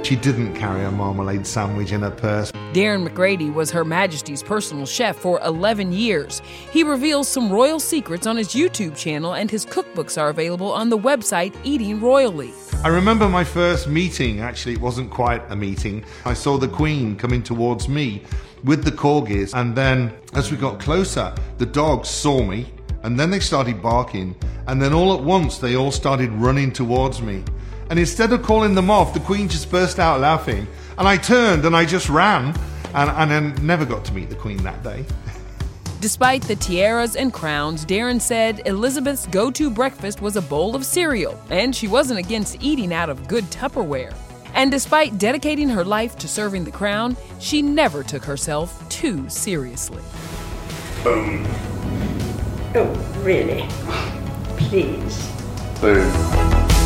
She 0.03 0.17
didn't 0.17 0.55
carry 0.55 0.85
a 0.85 0.91
marmalade 0.91 1.47
sandwich 1.47 1.93
in 1.93 2.01
her 2.01 2.11
purse. 2.11 2.51
Darren 2.73 3.07
McGrady 3.07 3.53
was 3.53 3.71
Her 3.71 3.85
Majesty's 3.85 4.43
personal 4.43 4.87
chef 4.87 5.17
for 5.17 5.41
11 5.45 5.93
years. 5.93 6.43
He 6.73 6.83
reveals 6.83 7.29
some 7.29 7.51
royal 7.51 7.79
secrets 7.79 8.27
on 8.27 8.37
his 8.37 8.49
YouTube 8.49 8.97
channel, 8.97 9.35
and 9.35 9.51
his 9.51 9.67
cookbooks 9.67 10.21
are 10.21 10.29
available 10.29 10.73
on 10.73 10.89
the 10.89 10.99
website 10.99 11.55
Eating 11.65 12.01
Royally. 12.01 12.53
I 12.83 12.89
remember 12.89 13.29
my 13.29 13.45
first 13.45 13.89
meeting, 13.89 14.41
actually, 14.41 14.75
it 14.75 14.81
wasn't 14.81 15.11
quite 15.11 15.43
a 15.51 15.57
meeting. 15.57 16.05
I 16.25 16.35
saw 16.35 16.57
the 16.57 16.69
Queen 16.69 17.15
coming 17.17 17.43
towards 17.43 17.89
me 17.89 18.23
with 18.65 18.85
the 18.85 18.93
corgis, 18.93 19.55
and 19.55 19.75
then 19.75 20.13
as 20.35 20.51
we 20.51 20.57
got 20.57 20.81
closer, 20.81 21.35
the 21.59 21.67
dogs 21.67 22.09
saw 22.09 22.43
me, 22.43 22.73
and 23.03 23.19
then 23.19 23.31
they 23.31 23.41
started 23.41 23.83
barking, 23.83 24.35
and 24.67 24.81
then 24.81 24.93
all 24.93 25.15
at 25.15 25.23
once 25.23 25.59
they 25.59 25.77
all 25.77 25.91
started 25.91 26.31
running 26.33 26.73
towards 26.73 27.23
me. 27.23 27.43
And 27.89 27.99
instead 27.99 28.33
of 28.33 28.43
calling 28.43 28.75
them 28.75 28.91
off, 28.91 29.15
the 29.15 29.21
Queen 29.21 29.49
just 29.49 29.71
burst 29.71 29.99
out 29.99 30.21
laughing, 30.21 30.67
and 30.99 31.09
I 31.09 31.17
turned 31.17 31.65
and 31.65 31.75
I 31.75 31.85
just 31.85 32.09
ran, 32.09 32.55
and, 32.95 33.11
and 33.11 33.31
then 33.31 33.67
never 33.67 33.85
got 33.85 34.05
to 34.07 34.13
meet 34.13 34.29
the 34.29 34.37
Queen 34.37 34.59
that 34.59 34.83
day. 34.83 35.05
Despite 36.01 36.43
the 36.43 36.57
tiaras 36.57 37.15
and 37.15 37.31
crowns, 37.31 37.85
Darren 37.85 38.21
said 38.21 38.63
Elizabeth's 38.67 39.27
go 39.27 39.51
to 39.51 39.71
breakfast 39.71 40.23
was 40.23 40.37
a 40.37 40.43
bowl 40.43 40.75
of 40.75 40.85
cereal, 40.87 41.39
and 41.51 41.77
she 41.77 41.89
wasn't 41.89 42.19
against 42.19 42.63
eating 42.63 42.95
out 42.95 43.11
of 43.11 43.29
good 43.29 43.45
Tupperware. 43.45 44.15
And 44.55 44.71
despite 44.71 45.19
dedicating 45.19 45.69
her 45.69 45.85
life 45.85 46.17
to 46.19 46.29
serving 46.29 46.65
the 46.65 46.71
crown, 46.71 47.17
she 47.39 47.63
never 47.63 48.03
took 48.03 48.25
herself 48.25 48.87
too 48.89 49.29
seriously. 49.29 50.03
Boom. 51.05 51.47
Oh, 52.75 52.93
really? 53.23 53.67
Please. 54.57 55.31
Boom. 55.81 56.80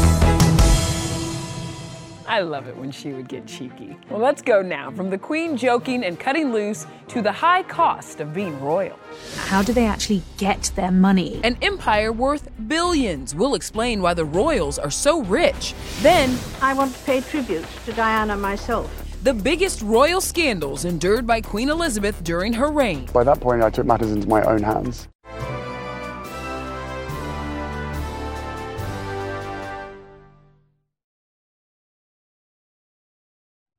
I 2.26 2.40
love 2.40 2.66
it 2.68 2.76
when 2.76 2.90
she 2.90 3.12
would 3.12 3.28
get 3.28 3.46
cheeky. 3.46 3.96
Well, 4.10 4.20
let's 4.20 4.40
go 4.42 4.62
now 4.62 4.90
from 4.90 5.10
the 5.10 5.18
Queen 5.18 5.56
joking 5.56 6.04
and 6.04 6.18
cutting 6.18 6.52
loose 6.52 6.86
to 7.08 7.20
the 7.20 7.32
high 7.32 7.62
cost 7.64 8.20
of 8.20 8.32
being 8.32 8.58
royal. 8.60 8.98
How 9.36 9.62
do 9.62 9.72
they 9.72 9.84
actually 9.86 10.22
get 10.38 10.72
their 10.74 10.90
money? 10.90 11.40
An 11.44 11.58
empire 11.62 12.12
worth 12.12 12.48
billions. 12.66 13.34
We'll 13.34 13.54
explain 13.54 14.00
why 14.00 14.14
the 14.14 14.24
royals 14.24 14.78
are 14.78 14.90
so 14.90 15.22
rich. 15.22 15.74
Then, 16.00 16.38
I 16.62 16.72
want 16.74 16.94
to 16.94 17.04
pay 17.04 17.20
tribute 17.20 17.66
to 17.84 17.92
Diana 17.92 18.36
myself. 18.36 18.90
the 19.22 19.32
biggest 19.34 19.80
royal 19.80 20.20
scandals 20.20 20.84
endured 20.84 21.26
by 21.26 21.40
Queen 21.40 21.70
Elizabeth 21.70 22.22
during 22.24 22.52
her 22.52 22.70
reign. 22.70 23.06
By 23.12 23.24
that 23.24 23.40
point, 23.40 23.62
I 23.62 23.70
took 23.70 23.86
matters 23.86 24.12
into 24.12 24.28
my 24.28 24.42
own 24.42 24.62
hands. 24.62 25.08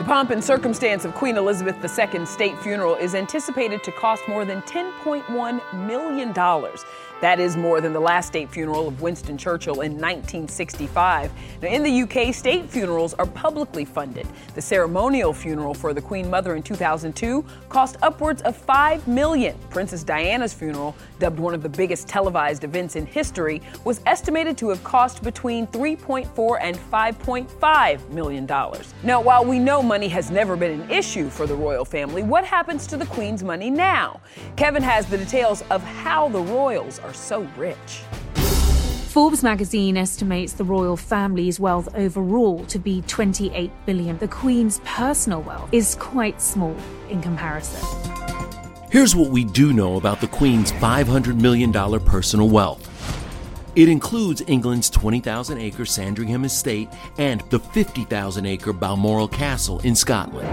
The 0.00 0.06
pomp 0.06 0.30
and 0.30 0.42
circumstance 0.42 1.04
of 1.04 1.14
Queen 1.14 1.36
Elizabeth 1.36 1.76
II's 1.84 2.26
state 2.26 2.58
funeral 2.60 2.94
is 2.94 3.14
anticipated 3.14 3.84
to 3.84 3.92
cost 3.92 4.26
more 4.26 4.46
than 4.46 4.62
$10.1 4.62 5.86
million. 5.86 6.32
That 7.20 7.38
is 7.38 7.54
more 7.54 7.82
than 7.82 7.92
the 7.92 8.00
last 8.00 8.28
state 8.28 8.48
funeral 8.48 8.88
of 8.88 9.02
Winston 9.02 9.36
Churchill 9.36 9.82
in 9.82 9.92
1965. 9.92 11.30
Now, 11.60 11.68
in 11.68 11.82
the 11.82 12.02
UK, 12.02 12.34
state 12.34 12.64
funerals 12.70 13.12
are 13.14 13.26
publicly 13.26 13.84
funded. 13.84 14.26
The 14.54 14.62
ceremonial 14.62 15.34
funeral 15.34 15.74
for 15.74 15.92
the 15.92 16.00
Queen 16.00 16.30
Mother 16.30 16.56
in 16.56 16.62
2002 16.62 17.44
cost 17.68 17.96
upwards 18.00 18.40
of 18.42 18.56
5 18.56 19.06
million. 19.06 19.54
Princess 19.68 20.02
Diana's 20.02 20.54
funeral, 20.54 20.96
dubbed 21.18 21.38
one 21.38 21.52
of 21.52 21.62
the 21.62 21.68
biggest 21.68 22.08
televised 22.08 22.64
events 22.64 22.96
in 22.96 23.04
history, 23.04 23.60
was 23.84 24.00
estimated 24.06 24.56
to 24.56 24.70
have 24.70 24.82
cost 24.82 25.22
between 25.22 25.66
3.4 25.66 26.58
and 26.62 26.78
5.5 26.90 28.08
million 28.08 28.46
dollars. 28.46 28.94
Now, 29.02 29.20
while 29.20 29.44
we 29.44 29.58
know 29.58 29.82
money 29.90 30.06
has 30.06 30.30
never 30.30 30.54
been 30.54 30.80
an 30.80 30.88
issue 30.88 31.28
for 31.28 31.48
the 31.48 31.54
royal 31.54 31.84
family, 31.84 32.22
what 32.22 32.44
happens 32.44 32.86
to 32.86 32.96
the 32.96 33.06
Queen's 33.06 33.42
money 33.42 33.70
now? 33.70 34.20
Kevin 34.54 34.84
has 34.84 35.04
the 35.06 35.18
details 35.18 35.64
of 35.68 35.82
how 35.82 36.28
the 36.28 36.38
royals 36.38 37.00
are 37.00 37.12
so 37.12 37.40
rich. 37.56 38.04
Forbes 39.08 39.42
magazine 39.42 39.96
estimates 39.96 40.52
the 40.52 40.62
royal 40.62 40.96
family's 40.96 41.58
wealth 41.58 41.88
overall 41.96 42.64
to 42.66 42.78
be 42.78 43.02
28 43.08 43.68
billion. 43.84 44.16
The 44.18 44.28
Queen's 44.28 44.80
personal 44.84 45.42
wealth 45.42 45.68
is 45.72 45.96
quite 45.96 46.40
small 46.40 46.76
in 47.08 47.20
comparison. 47.20 47.84
Here's 48.92 49.16
what 49.16 49.30
we 49.30 49.42
do 49.44 49.72
know 49.72 49.96
about 49.96 50.20
the 50.20 50.28
Queen's 50.28 50.70
$500 50.70 51.40
million 51.40 51.72
personal 51.72 52.48
wealth. 52.48 52.89
It 53.76 53.88
includes 53.88 54.42
England's 54.48 54.90
20,000 54.90 55.58
acre 55.58 55.84
Sandringham 55.84 56.44
estate 56.44 56.88
and 57.18 57.40
the 57.50 57.60
50,000 57.60 58.44
acre 58.44 58.72
Balmoral 58.72 59.28
Castle 59.28 59.78
in 59.80 59.94
Scotland. 59.94 60.48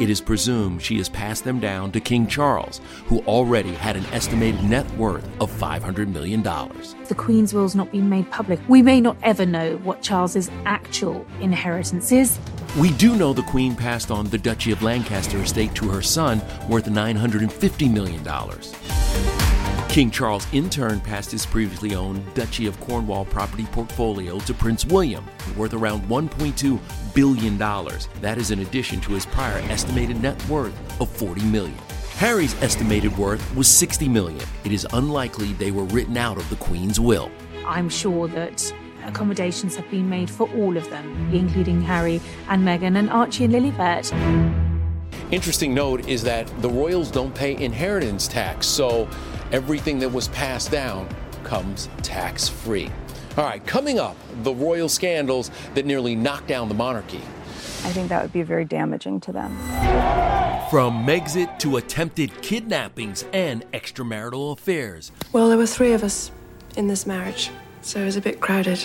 it 0.00 0.10
is 0.10 0.20
presumed 0.20 0.82
she 0.82 0.96
has 0.96 1.08
passed 1.10 1.44
them 1.44 1.60
down 1.60 1.92
to 1.92 2.00
King 2.00 2.26
Charles, 2.26 2.80
who 3.04 3.20
already 3.26 3.74
had 3.74 3.96
an 3.96 4.06
estimated 4.06 4.64
net 4.64 4.90
worth 4.96 5.24
of 5.40 5.50
$500 5.52 6.08
million. 6.08 6.42
The 6.42 7.14
Queen's 7.14 7.54
will's 7.54 7.74
not 7.76 7.92
been 7.92 8.08
made 8.08 8.28
public, 8.30 8.58
we 8.66 8.82
may 8.82 9.00
not 9.00 9.16
ever 9.22 9.46
know 9.46 9.76
what 9.84 10.02
Charles's 10.02 10.50
actual 10.64 11.24
inheritance 11.40 12.10
is. 12.10 12.38
We 12.78 12.90
do 12.92 13.14
know 13.14 13.32
the 13.32 13.42
Queen 13.42 13.76
passed 13.76 14.10
on 14.10 14.26
the 14.30 14.38
Duchy 14.38 14.72
of 14.72 14.82
Lancaster 14.82 15.38
estate 15.38 15.74
to 15.76 15.88
her 15.90 16.02
son, 16.02 16.40
worth 16.68 16.86
$950 16.86 17.92
million. 17.92 18.24
King 19.90 20.12
Charles, 20.12 20.46
in 20.52 20.70
turn, 20.70 21.00
passed 21.00 21.32
his 21.32 21.44
previously 21.44 21.96
owned 21.96 22.22
Duchy 22.34 22.66
of 22.66 22.78
Cornwall 22.78 23.24
property 23.24 23.64
portfolio 23.72 24.38
to 24.38 24.54
Prince 24.54 24.84
William, 24.84 25.24
worth 25.56 25.74
around 25.74 26.04
$1.2 26.04 26.78
billion. 27.12 27.58
That 27.58 28.38
is 28.38 28.52
in 28.52 28.60
addition 28.60 29.00
to 29.00 29.12
his 29.14 29.26
prior 29.26 29.58
estimated 29.68 30.22
net 30.22 30.40
worth 30.48 30.72
of 31.00 31.10
40 31.10 31.42
million. 31.46 31.76
Harry's 32.14 32.54
estimated 32.62 33.18
worth 33.18 33.56
was 33.56 33.66
60 33.66 34.08
million. 34.08 34.46
It 34.62 34.70
is 34.70 34.86
unlikely 34.92 35.54
they 35.54 35.72
were 35.72 35.82
written 35.86 36.16
out 36.16 36.36
of 36.36 36.48
the 36.50 36.56
Queen's 36.56 37.00
will. 37.00 37.28
I'm 37.66 37.88
sure 37.88 38.28
that 38.28 38.72
accommodations 39.06 39.74
have 39.74 39.90
been 39.90 40.08
made 40.08 40.30
for 40.30 40.48
all 40.50 40.76
of 40.76 40.88
them, 40.90 41.34
including 41.34 41.82
Harry 41.82 42.20
and 42.48 42.62
Meghan 42.62 42.96
and 42.96 43.10
Archie 43.10 43.42
and 43.42 43.54
Lilibet. 43.54 44.12
Interesting 45.32 45.74
note 45.74 46.08
is 46.08 46.22
that 46.24 46.46
the 46.60 46.68
royals 46.68 47.10
don't 47.10 47.34
pay 47.34 47.56
inheritance 47.56 48.26
tax, 48.26 48.66
so 48.66 49.08
everything 49.52 49.98
that 50.00 50.08
was 50.10 50.28
passed 50.28 50.70
down 50.70 51.08
comes 51.44 51.88
tax 52.02 52.48
free. 52.48 52.90
All 53.36 53.44
right, 53.44 53.64
coming 53.66 53.98
up, 53.98 54.16
the 54.42 54.52
royal 54.52 54.88
scandals 54.88 55.50
that 55.74 55.86
nearly 55.86 56.14
knocked 56.16 56.48
down 56.48 56.68
the 56.68 56.74
monarchy. 56.74 57.20
I 57.82 57.92
think 57.92 58.08
that 58.10 58.22
would 58.22 58.32
be 58.32 58.42
very 58.42 58.64
damaging 58.64 59.20
to 59.20 59.32
them. 59.32 59.56
From 60.68 61.04
Megxit 61.06 61.58
to 61.60 61.78
attempted 61.78 62.42
kidnappings 62.42 63.24
and 63.32 63.64
extramarital 63.72 64.52
affairs, 64.52 65.10
Well, 65.32 65.48
there 65.48 65.58
were 65.58 65.66
three 65.66 65.92
of 65.92 66.04
us 66.04 66.30
in 66.76 66.86
this 66.88 67.06
marriage, 67.06 67.50
so 67.82 68.00
it 68.00 68.04
was 68.04 68.16
a 68.16 68.20
bit 68.20 68.40
crowded. 68.40 68.84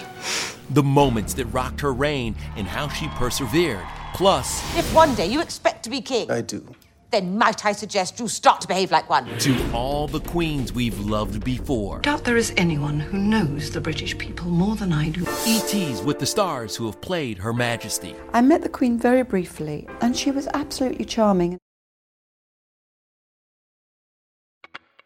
the 0.69 0.81
moments 0.83 1.33
that 1.35 1.45
rocked 1.47 1.81
her 1.81 1.93
reign 1.93 2.35
and 2.55 2.65
how 2.67 2.87
she 2.87 3.07
persevered. 3.09 3.85
Plus, 4.13 4.61
If 4.77 4.91
one 4.95 5.13
day 5.15 5.27
you 5.27 5.41
expect 5.41 5.83
to 5.83 5.89
be 5.89 6.01
king, 6.01 6.31
I 6.31 6.41
do. 6.41 6.65
Then 7.11 7.37
might 7.37 7.65
I 7.65 7.71
suggest 7.71 8.19
you 8.19 8.27
start 8.27 8.61
to 8.61 8.67
behave 8.67 8.91
like 8.91 9.09
one? 9.09 9.25
to 9.39 9.71
all 9.71 10.07
the 10.07 10.19
queens 10.19 10.73
we've 10.73 10.99
loved 10.99 11.43
before. 11.43 11.99
doubt 11.99 12.23
there 12.23 12.37
is 12.37 12.53
anyone 12.57 12.99
who 12.99 13.17
knows 13.17 13.71
the 13.71 13.81
British 13.81 14.17
people 14.17 14.47
more 14.47 14.75
than 14.75 14.91
I 14.93 15.09
do. 15.09 15.21
ETs 15.47 16.01
with 16.01 16.19
the 16.19 16.25
stars 16.25 16.75
who 16.75 16.85
have 16.85 17.01
played 17.01 17.37
Her 17.37 17.53
Majesty. 17.53 18.15
I 18.33 18.41
met 18.41 18.61
the 18.61 18.69
Queen 18.69 18.97
very 18.97 19.23
briefly, 19.23 19.87
and 20.01 20.15
she 20.15 20.31
was 20.31 20.47
absolutely 20.53 21.05
charming. 21.05 21.57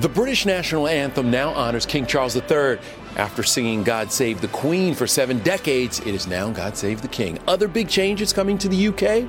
The 0.00 0.08
British 0.08 0.46
national 0.46 0.86
anthem 0.86 1.28
now 1.28 1.50
honors 1.54 1.84
King 1.84 2.06
Charles 2.06 2.36
III. 2.36 2.78
After 3.16 3.42
singing 3.42 3.82
God 3.82 4.12
Save 4.12 4.40
the 4.40 4.46
Queen 4.46 4.94
for 4.94 5.08
seven 5.08 5.40
decades, 5.40 5.98
it 5.98 6.14
is 6.14 6.28
now 6.28 6.50
God 6.50 6.76
Save 6.76 7.02
the 7.02 7.08
King. 7.08 7.40
Other 7.48 7.66
big 7.66 7.88
changes 7.88 8.32
coming 8.32 8.58
to 8.58 8.68
the 8.68 8.86
UK? 8.88 9.26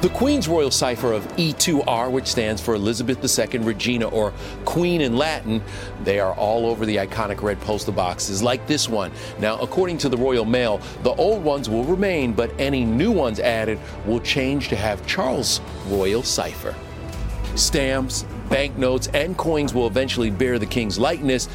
The 0.00 0.08
Queen's 0.14 0.48
Royal 0.48 0.70
Cipher 0.70 1.12
of 1.12 1.28
E2R, 1.36 2.10
which 2.10 2.28
stands 2.28 2.62
for 2.62 2.74
Elizabeth 2.74 3.22
II 3.22 3.58
Regina 3.58 4.08
or 4.08 4.32
Queen 4.64 5.02
in 5.02 5.18
Latin, 5.18 5.62
they 6.02 6.18
are 6.18 6.32
all 6.32 6.64
over 6.64 6.86
the 6.86 6.96
iconic 6.96 7.42
red 7.42 7.60
postal 7.60 7.92
boxes, 7.92 8.42
like 8.42 8.66
this 8.66 8.88
one. 8.88 9.12
Now, 9.38 9.58
according 9.58 9.98
to 9.98 10.08
the 10.08 10.16
Royal 10.16 10.46
Mail, 10.46 10.80
the 11.02 11.12
old 11.16 11.44
ones 11.44 11.68
will 11.68 11.84
remain, 11.84 12.32
but 12.32 12.50
any 12.58 12.86
new 12.86 13.12
ones 13.12 13.38
added 13.38 13.78
will 14.06 14.20
change 14.20 14.70
to 14.70 14.76
have 14.76 15.06
Charles' 15.06 15.60
Royal 15.88 16.22
Cipher. 16.22 16.74
Stamps, 17.54 18.24
banknotes, 18.50 19.06
and 19.08 19.36
coins 19.38 19.72
will 19.72 19.86
eventually 19.86 20.28
bear 20.28 20.58
the 20.58 20.66
king's 20.66 20.98
likeness. 20.98 21.48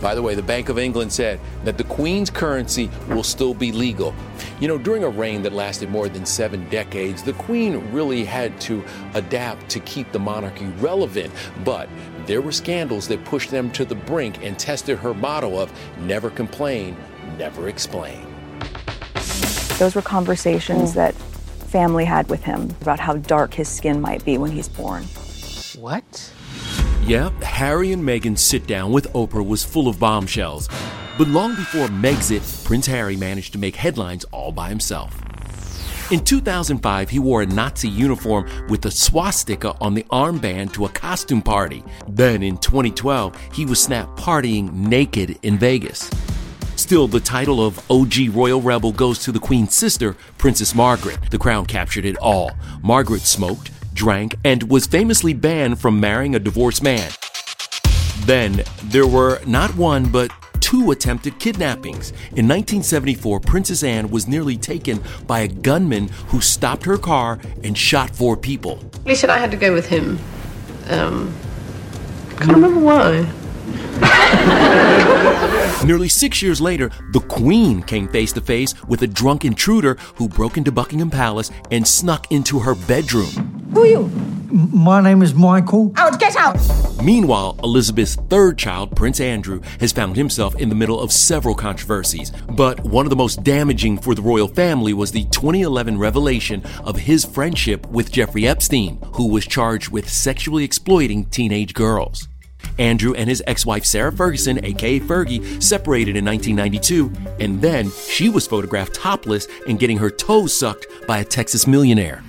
By 0.00 0.14
the 0.14 0.22
way, 0.22 0.34
the 0.34 0.42
Bank 0.42 0.68
of 0.68 0.78
England 0.78 1.12
said 1.12 1.40
that 1.64 1.76
the 1.76 1.84
Queen's 1.84 2.30
currency 2.30 2.88
will 3.08 3.24
still 3.24 3.52
be 3.52 3.72
legal. 3.72 4.14
You 4.60 4.68
know, 4.68 4.78
during 4.78 5.02
a 5.02 5.08
reign 5.08 5.42
that 5.42 5.52
lasted 5.52 5.90
more 5.90 6.08
than 6.08 6.24
seven 6.24 6.68
decades, 6.68 7.22
the 7.22 7.32
Queen 7.32 7.78
really 7.92 8.24
had 8.24 8.60
to 8.62 8.84
adapt 9.14 9.68
to 9.70 9.80
keep 9.80 10.12
the 10.12 10.18
monarchy 10.20 10.66
relevant. 10.78 11.32
But 11.64 11.88
there 12.26 12.40
were 12.40 12.52
scandals 12.52 13.08
that 13.08 13.24
pushed 13.24 13.50
them 13.50 13.72
to 13.72 13.84
the 13.84 13.96
brink 13.96 14.44
and 14.44 14.56
tested 14.56 14.98
her 14.98 15.14
motto 15.14 15.58
of 15.58 15.72
never 15.98 16.30
complain, 16.30 16.96
never 17.36 17.68
explain. 17.68 18.24
Those 19.78 19.94
were 19.94 20.02
conversations 20.02 20.92
mm. 20.92 20.94
that 20.94 21.14
family 21.14 22.04
had 22.04 22.28
with 22.28 22.44
him 22.44 22.74
about 22.80 23.00
how 23.00 23.14
dark 23.14 23.54
his 23.54 23.68
skin 23.68 24.00
might 24.00 24.24
be 24.24 24.38
when 24.38 24.50
he's 24.50 24.68
born. 24.68 25.04
What? 25.78 26.32
Yep, 27.04 27.40
Harry 27.40 27.92
and 27.92 28.02
Meghan's 28.02 28.40
sit 28.40 28.66
down 28.66 28.90
with 28.90 29.12
Oprah 29.12 29.46
was 29.46 29.62
full 29.62 29.86
of 29.86 30.00
bombshells. 30.00 30.68
But 31.16 31.28
long 31.28 31.54
before 31.54 31.86
Megxit, 31.86 32.64
Prince 32.64 32.86
Harry 32.86 33.16
managed 33.16 33.52
to 33.52 33.60
make 33.60 33.76
headlines 33.76 34.24
all 34.32 34.50
by 34.50 34.70
himself. 34.70 35.22
In 36.10 36.24
2005, 36.24 37.10
he 37.10 37.20
wore 37.20 37.42
a 37.42 37.46
Nazi 37.46 37.88
uniform 37.88 38.48
with 38.68 38.86
a 38.86 38.90
swastika 38.90 39.76
on 39.80 39.94
the 39.94 40.02
armband 40.10 40.72
to 40.72 40.84
a 40.84 40.88
costume 40.88 41.42
party. 41.42 41.84
Then 42.08 42.42
in 42.42 42.58
2012, 42.58 43.38
he 43.52 43.64
was 43.64 43.80
snapped 43.80 44.18
partying 44.18 44.72
naked 44.72 45.38
in 45.44 45.58
Vegas. 45.58 46.10
Still, 46.74 47.06
the 47.06 47.20
title 47.20 47.64
of 47.64 47.78
OG 47.88 48.30
Royal 48.30 48.60
Rebel 48.60 48.90
goes 48.90 49.20
to 49.20 49.30
the 49.30 49.38
Queen's 49.38 49.76
sister, 49.76 50.16
Princess 50.38 50.74
Margaret. 50.74 51.18
The 51.30 51.38
crown 51.38 51.66
captured 51.66 52.04
it 52.04 52.16
all. 52.16 52.50
Margaret 52.82 53.22
smoked, 53.22 53.70
drank, 53.98 54.36
and 54.44 54.70
was 54.70 54.86
famously 54.86 55.34
banned 55.34 55.80
from 55.80 56.00
marrying 56.00 56.34
a 56.34 56.38
divorced 56.38 56.82
man. 56.82 57.10
Then 58.20 58.62
there 58.84 59.06
were 59.06 59.40
not 59.44 59.74
one 59.76 60.10
but 60.10 60.30
two 60.60 60.90
attempted 60.90 61.38
kidnappings. 61.38 62.10
In 62.36 62.46
1974, 62.46 63.40
Princess 63.40 63.82
Anne 63.82 64.10
was 64.10 64.28
nearly 64.28 64.56
taken 64.56 65.02
by 65.26 65.40
a 65.40 65.48
gunman 65.48 66.08
who 66.28 66.40
stopped 66.40 66.84
her 66.84 66.96
car 66.96 67.40
and 67.64 67.76
shot 67.76 68.10
four 68.10 68.36
people. 68.36 68.82
He 69.04 69.14
said 69.14 69.30
I 69.30 69.38
had 69.38 69.50
to 69.50 69.56
go 69.56 69.72
with 69.72 69.88
him. 69.88 70.18
Um, 70.88 71.34
can't 72.36 72.52
remember 72.52 72.80
why. 72.80 73.28
Nearly 75.84 76.08
six 76.08 76.42
years 76.42 76.60
later, 76.60 76.90
the 77.12 77.20
Queen 77.20 77.82
came 77.82 78.08
face 78.08 78.32
to 78.32 78.40
face 78.40 78.74
with 78.86 79.02
a 79.02 79.06
drunk 79.06 79.44
intruder 79.44 79.94
who 80.16 80.28
broke 80.28 80.56
into 80.56 80.72
Buckingham 80.72 81.10
Palace 81.10 81.50
and 81.70 81.86
snuck 81.86 82.30
into 82.30 82.58
her 82.58 82.74
bedroom. 82.74 83.30
Who 83.72 83.82
are 83.82 83.86
you? 83.86 84.10
My 84.50 85.00
name 85.00 85.22
is 85.22 85.34
Michael. 85.34 85.92
Out, 85.96 86.18
get 86.18 86.34
out! 86.36 86.58
Meanwhile, 87.02 87.60
Elizabeth's 87.62 88.16
third 88.16 88.58
child, 88.58 88.96
Prince 88.96 89.20
Andrew, 89.20 89.60
has 89.78 89.92
found 89.92 90.16
himself 90.16 90.56
in 90.56 90.68
the 90.68 90.74
middle 90.74 91.00
of 91.00 91.12
several 91.12 91.54
controversies. 91.54 92.32
But 92.50 92.80
one 92.80 93.06
of 93.06 93.10
the 93.10 93.16
most 93.16 93.42
damaging 93.44 93.98
for 93.98 94.14
the 94.14 94.22
royal 94.22 94.48
family 94.48 94.92
was 94.94 95.12
the 95.12 95.24
2011 95.24 95.98
revelation 95.98 96.64
of 96.84 96.96
his 96.96 97.24
friendship 97.24 97.86
with 97.88 98.10
Jeffrey 98.10 98.48
Epstein, 98.48 98.98
who 99.14 99.28
was 99.28 99.46
charged 99.46 99.90
with 99.90 100.08
sexually 100.08 100.64
exploiting 100.64 101.26
teenage 101.26 101.74
girls. 101.74 102.27
Andrew 102.78 103.14
and 103.14 103.28
his 103.28 103.42
ex 103.46 103.66
wife 103.66 103.84
Sarah 103.84 104.12
Ferguson, 104.12 104.64
aka 104.64 105.00
Fergie, 105.00 105.62
separated 105.62 106.16
in 106.16 106.24
1992, 106.24 107.12
and 107.40 107.60
then 107.60 107.90
she 107.90 108.28
was 108.28 108.46
photographed 108.46 108.94
topless 108.94 109.46
and 109.66 109.78
getting 109.78 109.98
her 109.98 110.10
toes 110.10 110.56
sucked 110.56 110.86
by 111.06 111.18
a 111.18 111.24
Texas 111.24 111.66
millionaire. 111.66 112.22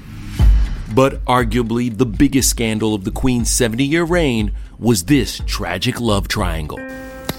But 0.93 1.23
arguably 1.25 1.95
the 1.95 2.05
biggest 2.05 2.49
scandal 2.49 2.95
of 2.95 3.03
the 3.03 3.11
Queen's 3.11 3.49
70 3.49 3.83
year 3.83 4.03
reign 4.03 4.53
was 4.79 5.05
this 5.05 5.41
tragic 5.45 5.99
love 5.99 6.27
triangle. 6.27 6.79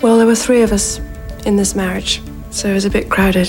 Well, 0.03 0.18
there 0.18 0.26
were 0.26 0.35
three 0.35 0.62
of 0.62 0.72
us 0.72 1.00
in 1.44 1.57
this 1.57 1.74
marriage, 1.74 2.22
so 2.50 2.68
it 2.68 2.74
was 2.74 2.85
a 2.85 2.90
bit 2.90 3.11
crowded. 3.11 3.48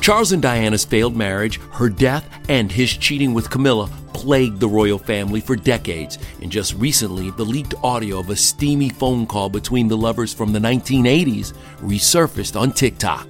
Charles 0.00 0.32
and 0.32 0.40
Diana's 0.40 0.84
failed 0.84 1.14
marriage, 1.14 1.60
her 1.72 1.90
death, 1.90 2.26
and 2.48 2.72
his 2.72 2.96
cheating 2.96 3.34
with 3.34 3.50
Camilla 3.50 3.90
plagued 4.14 4.58
the 4.58 4.68
royal 4.68 4.98
family 4.98 5.40
for 5.40 5.56
decades. 5.56 6.18
And 6.40 6.50
just 6.50 6.74
recently, 6.74 7.30
the 7.30 7.44
leaked 7.44 7.74
audio 7.82 8.18
of 8.18 8.30
a 8.30 8.36
steamy 8.36 8.88
phone 8.88 9.26
call 9.26 9.50
between 9.50 9.88
the 9.88 9.96
lovers 9.96 10.32
from 10.32 10.52
the 10.52 10.58
1980s 10.58 11.52
resurfaced 11.80 12.58
on 12.58 12.72
TikTok. 12.72 13.26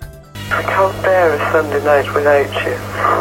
I 0.50 0.62
can't 0.62 1.02
bear 1.02 1.34
a 1.34 1.52
Sunday 1.52 1.84
night 1.84 2.14
without 2.14 2.66
you. 2.66 3.19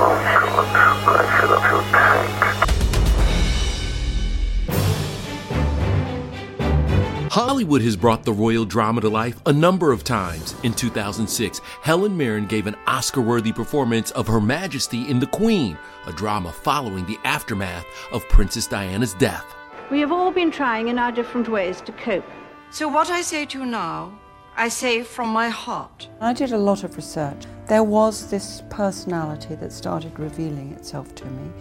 Hollywood 7.29 7.83
has 7.83 7.95
brought 7.95 8.23
the 8.23 8.33
royal 8.33 8.65
drama 8.65 9.01
to 9.01 9.09
life 9.09 9.39
a 9.45 9.53
number 9.53 9.91
of 9.91 10.03
times. 10.03 10.55
In 10.63 10.73
2006, 10.73 11.61
Helen 11.83 12.17
Mirren 12.17 12.47
gave 12.47 12.65
an 12.65 12.75
Oscar 12.87 13.21
worthy 13.21 13.51
performance 13.51 14.09
of 14.11 14.25
Her 14.25 14.41
Majesty 14.41 15.07
in 15.07 15.19
The 15.19 15.27
Queen, 15.27 15.77
a 16.07 16.11
drama 16.11 16.51
following 16.51 17.05
the 17.05 17.19
aftermath 17.23 17.85
of 18.11 18.27
Princess 18.29 18.65
Diana's 18.65 19.13
death. 19.13 19.45
We 19.91 19.99
have 19.99 20.11
all 20.11 20.31
been 20.31 20.49
trying 20.49 20.87
in 20.87 20.97
our 20.97 21.11
different 21.11 21.47
ways 21.49 21.81
to 21.81 21.91
cope. 21.91 22.25
So, 22.71 22.87
what 22.87 23.11
I 23.11 23.21
say 23.21 23.45
to 23.45 23.59
you 23.59 23.65
now, 23.67 24.17
I 24.57 24.69
say 24.69 25.03
from 25.03 25.29
my 25.29 25.49
heart. 25.49 26.09
I 26.19 26.33
did 26.33 26.51
a 26.51 26.57
lot 26.57 26.83
of 26.83 26.95
research. 26.95 27.45
There 27.67 27.83
was 27.83 28.31
this 28.31 28.63
personality 28.71 29.53
that 29.53 29.71
started 29.71 30.17
revealing 30.17 30.71
itself 30.71 31.13
to 31.13 31.25
me 31.25 31.51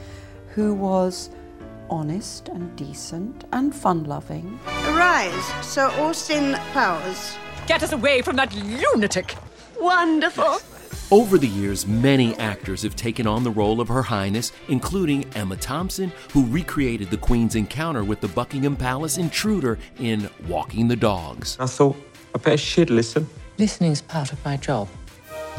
who 0.54 0.72
was 0.72 1.28
honest 1.90 2.48
and 2.48 2.74
decent 2.76 3.44
and 3.52 3.74
fun 3.74 4.04
loving. 4.04 4.58
Arise, 4.86 5.44
Sir 5.62 5.86
Austin 5.98 6.54
Powers. 6.72 7.36
Get 7.66 7.82
us 7.82 7.92
away 7.92 8.22
from 8.22 8.36
that 8.36 8.54
lunatic! 8.54 9.34
Wonderful. 9.80 10.58
Over 11.10 11.38
the 11.38 11.48
years, 11.48 11.86
many 11.86 12.34
actors 12.36 12.82
have 12.82 12.94
taken 12.94 13.26
on 13.26 13.42
the 13.42 13.50
role 13.50 13.80
of 13.80 13.88
Her 13.88 14.02
Highness, 14.02 14.52
including 14.68 15.24
Emma 15.34 15.56
Thompson, 15.56 16.12
who 16.32 16.44
recreated 16.46 17.10
the 17.10 17.16
Queen's 17.16 17.54
encounter 17.54 18.04
with 18.04 18.20
the 18.20 18.28
Buckingham 18.28 18.76
Palace 18.76 19.16
intruder 19.16 19.78
in 19.98 20.28
Walking 20.46 20.86
the 20.86 20.96
Dogs. 20.96 21.56
I 21.58 21.66
thought 21.66 21.96
I 22.34 22.38
better 22.38 22.58
should 22.58 22.90
listen. 22.90 23.26
Listening's 23.56 24.02
part 24.02 24.32
of 24.32 24.44
my 24.44 24.58
job. 24.58 24.88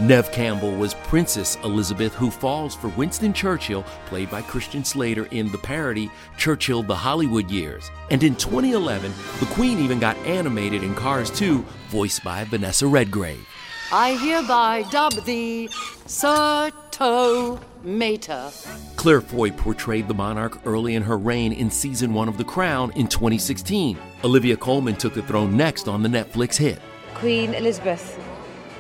Neve 0.02 0.32
Campbell 0.32 0.72
was 0.76 0.94
Princess 0.94 1.58
Elizabeth, 1.66 2.16
who 2.16 2.32
falls 2.32 2.74
for 2.74 2.88
Winston 2.90 3.34
Churchill, 3.34 3.84
played 4.06 4.32
by 4.32 4.42
Christian 4.42 4.86
Slater 4.86 5.26
in 5.26 5.52
the 5.52 5.58
parody 5.58 6.10
Churchill 6.38 6.84
the 6.84 6.96
Hollywood 6.96 7.52
Years. 7.52 7.92
And 8.10 8.24
in 8.24 8.36
2011, 8.36 9.12
the 9.42 9.46
Queen 9.48 9.78
even 9.80 10.00
got 10.00 10.16
animated 10.20 10.84
in 10.84 10.96
Cars 10.96 11.30
2, 11.32 11.66
voiced 11.90 12.24
by 12.24 12.46
Vanessa 12.46 12.88
Redgrave. 12.88 13.46
I 13.92 14.14
hereby 14.16 14.86
dub 14.90 15.14
thee 15.26 15.68
Sir 16.06 16.72
Tow 16.92 17.60
Mater. 17.84 18.52
Claire 18.96 19.20
Foy 19.20 19.52
portrayed 19.52 20.08
the 20.08 20.14
monarch 20.14 20.62
early 20.66 20.96
in 20.96 21.04
her 21.04 21.18
reign 21.18 21.52
in 21.52 21.70
season 21.70 22.14
one 22.14 22.30
of 22.30 22.38
The 22.38 22.46
Crown 22.46 22.92
in 22.92 23.08
2016. 23.10 23.98
Olivia 24.24 24.56
Colman 24.56 24.96
took 24.96 25.14
the 25.14 25.24
throne 25.24 25.58
next 25.58 25.90
on 25.90 26.04
the 26.04 26.10
Netflix 26.10 26.56
hit. 26.56 26.80
Queen 27.16 27.54
Elizabeth. 27.54 28.18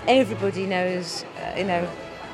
Everybody 0.10 0.66
knows, 0.66 1.24
uh, 1.38 1.54
you 1.56 1.66
know, 1.66 1.88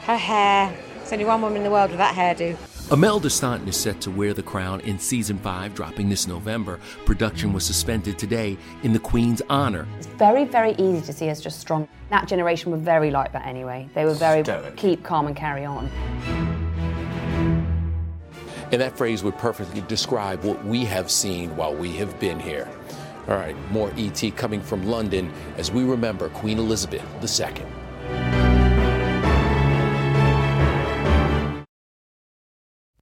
her 0.04 0.16
hair. 0.16 0.74
There's 0.96 1.12
only 1.12 1.26
one 1.26 1.42
woman 1.42 1.58
in 1.58 1.64
the 1.66 1.70
world 1.70 1.90
with 1.90 1.98
that 1.98 2.16
hairdo. 2.16 2.56
Imelda 2.90 3.30
Staunton 3.30 3.68
is 3.68 3.76
set 3.76 4.00
to 4.00 4.12
wear 4.12 4.34
the 4.34 4.42
crown 4.42 4.80
in 4.80 4.98
season 4.98 5.38
five, 5.40 5.76
dropping 5.76 6.08
this 6.08 6.26
November. 6.26 6.80
Production 7.04 7.52
was 7.52 7.66
suspended 7.66 8.18
today 8.18 8.58
in 8.84 8.94
the 8.94 9.00
Queen's 9.00 9.42
honor. 9.50 9.86
It's 9.98 10.08
very, 10.08 10.46
very 10.46 10.72
easy 10.78 11.06
to 11.06 11.12
see 11.12 11.28
as 11.28 11.42
just 11.42 11.60
strong. 11.60 11.86
That 12.12 12.30
generation 12.30 12.72
were 12.72 12.78
very 12.78 13.12
like 13.12 13.34
that 13.34 13.46
anyway. 13.46 13.90
They 13.94 14.06
were 14.06 14.14
very 14.14 14.42
Stoic. 14.42 14.78
keep 14.78 15.04
calm 15.04 15.28
and 15.28 15.36
carry 15.36 15.66
on. 15.66 15.88
And 18.72 18.80
that 18.80 18.98
phrase 18.98 19.22
would 19.22 19.38
perfectly 19.38 19.82
describe 19.82 20.46
what 20.46 20.64
we 20.64 20.86
have 20.86 21.12
seen 21.12 21.54
while 21.58 21.76
we 21.76 21.92
have 21.98 22.18
been 22.22 22.40
here. 22.40 22.70
All 23.28 23.36
right, 23.36 23.56
more 23.72 23.92
ET 23.98 24.22
coming 24.36 24.62
from 24.62 24.86
London 24.86 25.32
as 25.58 25.72
we 25.72 25.84
remember 25.84 26.30
Queen 26.30 26.60
Elizabeth 26.60 27.04
II. 27.24 27.66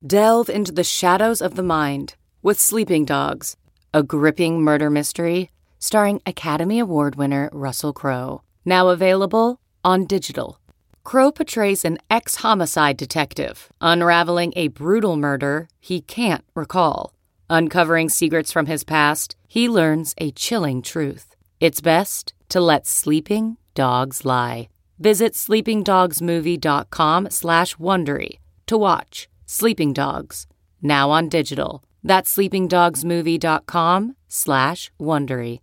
Delve 0.06 0.50
into 0.50 0.72
the 0.72 0.84
shadows 0.84 1.42
of 1.42 1.56
the 1.56 1.64
mind 1.64 2.16
with 2.42 2.60
Sleeping 2.60 3.06
Dogs, 3.06 3.56
a 3.94 4.04
gripping 4.04 4.62
murder 4.62 4.90
mystery 4.90 5.50
starring 5.80 6.22
Academy 6.26 6.80
Award 6.80 7.16
winner 7.16 7.50
Russell 7.52 7.92
Crowe. 7.92 8.42
Now 8.64 8.90
available 8.90 9.60
on 9.84 10.06
digital. 10.06 10.60
Crowe 11.04 11.32
portrays 11.32 11.84
an 11.84 11.98
ex 12.10 12.36
homicide 12.38 12.96
detective 12.96 13.70
unraveling 13.82 14.54
a 14.56 14.70
brutal 14.70 15.18
murder 15.18 15.68
he 15.82 16.00
can't 16.00 16.46
recall. 16.56 17.14
Uncovering 17.54 18.10
secrets 18.10 18.52
from 18.52 18.66
his 18.66 18.84
past, 18.84 19.36
he 19.48 19.70
learns 19.70 20.16
a 20.18 20.32
chilling 20.32 20.82
truth. 20.82 21.36
It's 21.60 21.82
best 21.82 22.34
to 22.50 22.60
let 22.60 22.88
sleeping 22.88 23.58
dogs 23.76 24.26
lie. 24.26 24.70
Visit 24.98 25.34
sleepingdogsmovie.com 25.34 27.30
slash 27.30 27.76
Wondery 27.76 28.40
to 28.66 28.76
watch 28.76 29.28
Sleeping 29.46 29.94
Dogs, 29.94 30.48
now 30.82 31.12
on 31.12 31.30
digital. 31.30 31.84
That's 32.04 32.36
sleepingdogsmovie.com 32.36 34.16
slash 34.28 34.92
Wondery. 35.00 35.60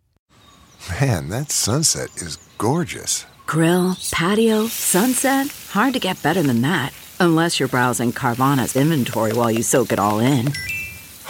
Man, 1.00 1.28
that 1.30 1.50
sunset 1.50 2.16
is 2.18 2.36
gorgeous. 2.56 3.26
Grill, 3.48 3.96
patio, 4.12 4.68
sunset. 4.68 5.48
Hard 5.70 5.94
to 5.94 5.98
get 5.98 6.22
better 6.22 6.44
than 6.44 6.60
that. 6.60 6.92
Unless 7.18 7.58
you're 7.58 7.68
browsing 7.68 8.12
Carvana's 8.12 8.76
inventory 8.76 9.32
while 9.32 9.50
you 9.50 9.64
soak 9.64 9.90
it 9.90 9.98
all 9.98 10.20
in. 10.20 10.52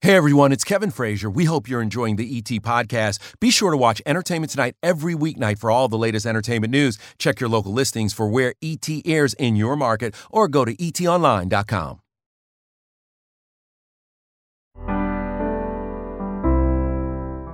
Hey 0.00 0.14
everyone, 0.14 0.52
it's 0.52 0.62
Kevin 0.62 0.92
Frazier. 0.92 1.28
We 1.28 1.46
hope 1.46 1.68
you're 1.68 1.82
enjoying 1.82 2.14
the 2.14 2.38
ET 2.38 2.62
podcast. 2.62 3.18
Be 3.40 3.50
sure 3.50 3.72
to 3.72 3.76
watch 3.76 4.00
Entertainment 4.06 4.52
Tonight 4.52 4.76
every 4.80 5.16
weeknight 5.16 5.58
for 5.58 5.72
all 5.72 5.88
the 5.88 5.98
latest 5.98 6.24
entertainment 6.24 6.70
news. 6.70 6.98
Check 7.18 7.40
your 7.40 7.48
local 7.48 7.72
listings 7.72 8.12
for 8.12 8.28
where 8.28 8.54
ET 8.62 8.88
airs 9.04 9.34
in 9.34 9.56
your 9.56 9.74
market 9.74 10.14
or 10.30 10.46
go 10.46 10.64
to 10.64 10.72
etonline.com. 10.76 11.98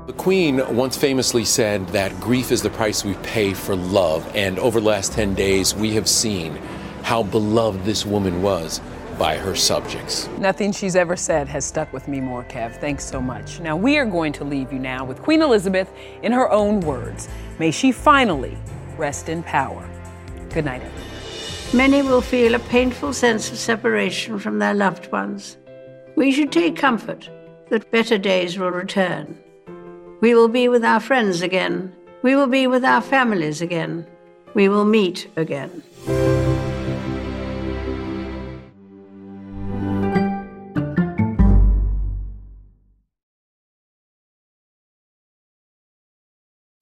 The 0.07 0.13
Queen 0.13 0.77
once 0.77 0.99
famously 0.99 1.47
said 1.47 1.89
that 1.89 2.21
grief 2.21 2.53
is 2.53 2.61
the 2.61 2.69
price 2.69 3.07
we 3.07 3.15
pay 3.23 3.55
for 3.55 3.75
love, 3.75 4.31
and 4.35 4.59
over 4.59 4.81
the 4.81 4.87
last 4.87 5.13
10 5.13 5.35
days, 5.35 5.75
we 5.75 5.95
have 5.95 6.07
seen 6.07 6.57
how 7.05 7.23
beloved 7.23 7.85
this 7.87 8.05
woman 8.05 8.43
was 8.43 8.83
by 9.19 9.37
her 9.37 9.55
subjects. 9.55 10.29
Nothing 10.39 10.73
she's 10.73 10.97
ever 10.97 11.17
said 11.17 11.49
has 11.49 11.65
stuck 11.65 11.93
with 11.93 12.09
me 12.09 12.21
more, 12.21 12.45
Kev. 12.45 12.77
Thanks 12.81 13.05
so 13.05 13.21
much. 13.21 13.61
Now, 13.61 13.77
we 13.77 13.97
are 13.99 14.07
going 14.07 14.33
to 14.35 14.45
leave 14.45 14.73
you 14.73 14.79
now 14.79 15.05
with 15.05 15.23
Queen 15.23 15.43
Elizabeth 15.43 15.91
in 16.23 16.33
her 16.33 16.51
own 16.51 16.81
words. 16.81 17.29
May 17.59 17.71
she 17.71 17.93
finally 17.93 18.57
rest 18.97 19.29
in 19.29 19.43
power. 19.43 19.89
Good 20.51 20.65
night, 20.65 20.83
everyone. 20.83 21.15
Many 21.75 22.03
will 22.03 22.21
feel 22.21 22.55
a 22.55 22.61
painful 22.61 23.13
sense 23.13 23.51
of 23.51 23.59
separation 23.59 24.39
from 24.39 24.59
their 24.59 24.75
loved 24.75 25.11
ones. 25.11 25.57
We 26.15 26.31
should 26.31 26.53
take 26.53 26.77
comfort 26.77 27.29
that 27.71 27.91
better 27.91 28.19
days 28.19 28.59
will 28.59 28.71
return. 28.71 29.39
We 30.21 30.35
will 30.35 30.49
be 30.49 30.69
with 30.69 30.85
our 30.85 31.01
friends 31.01 31.43
again. 31.43 31.93
We 32.23 32.37
will 32.37 32.47
be 32.47 32.67
with 32.67 32.85
our 32.85 33.01
families 33.01 33.61
again. 33.61 34.07
We 34.55 34.69
will 34.69 34.85
meet 34.85 35.29
again. 35.37 35.83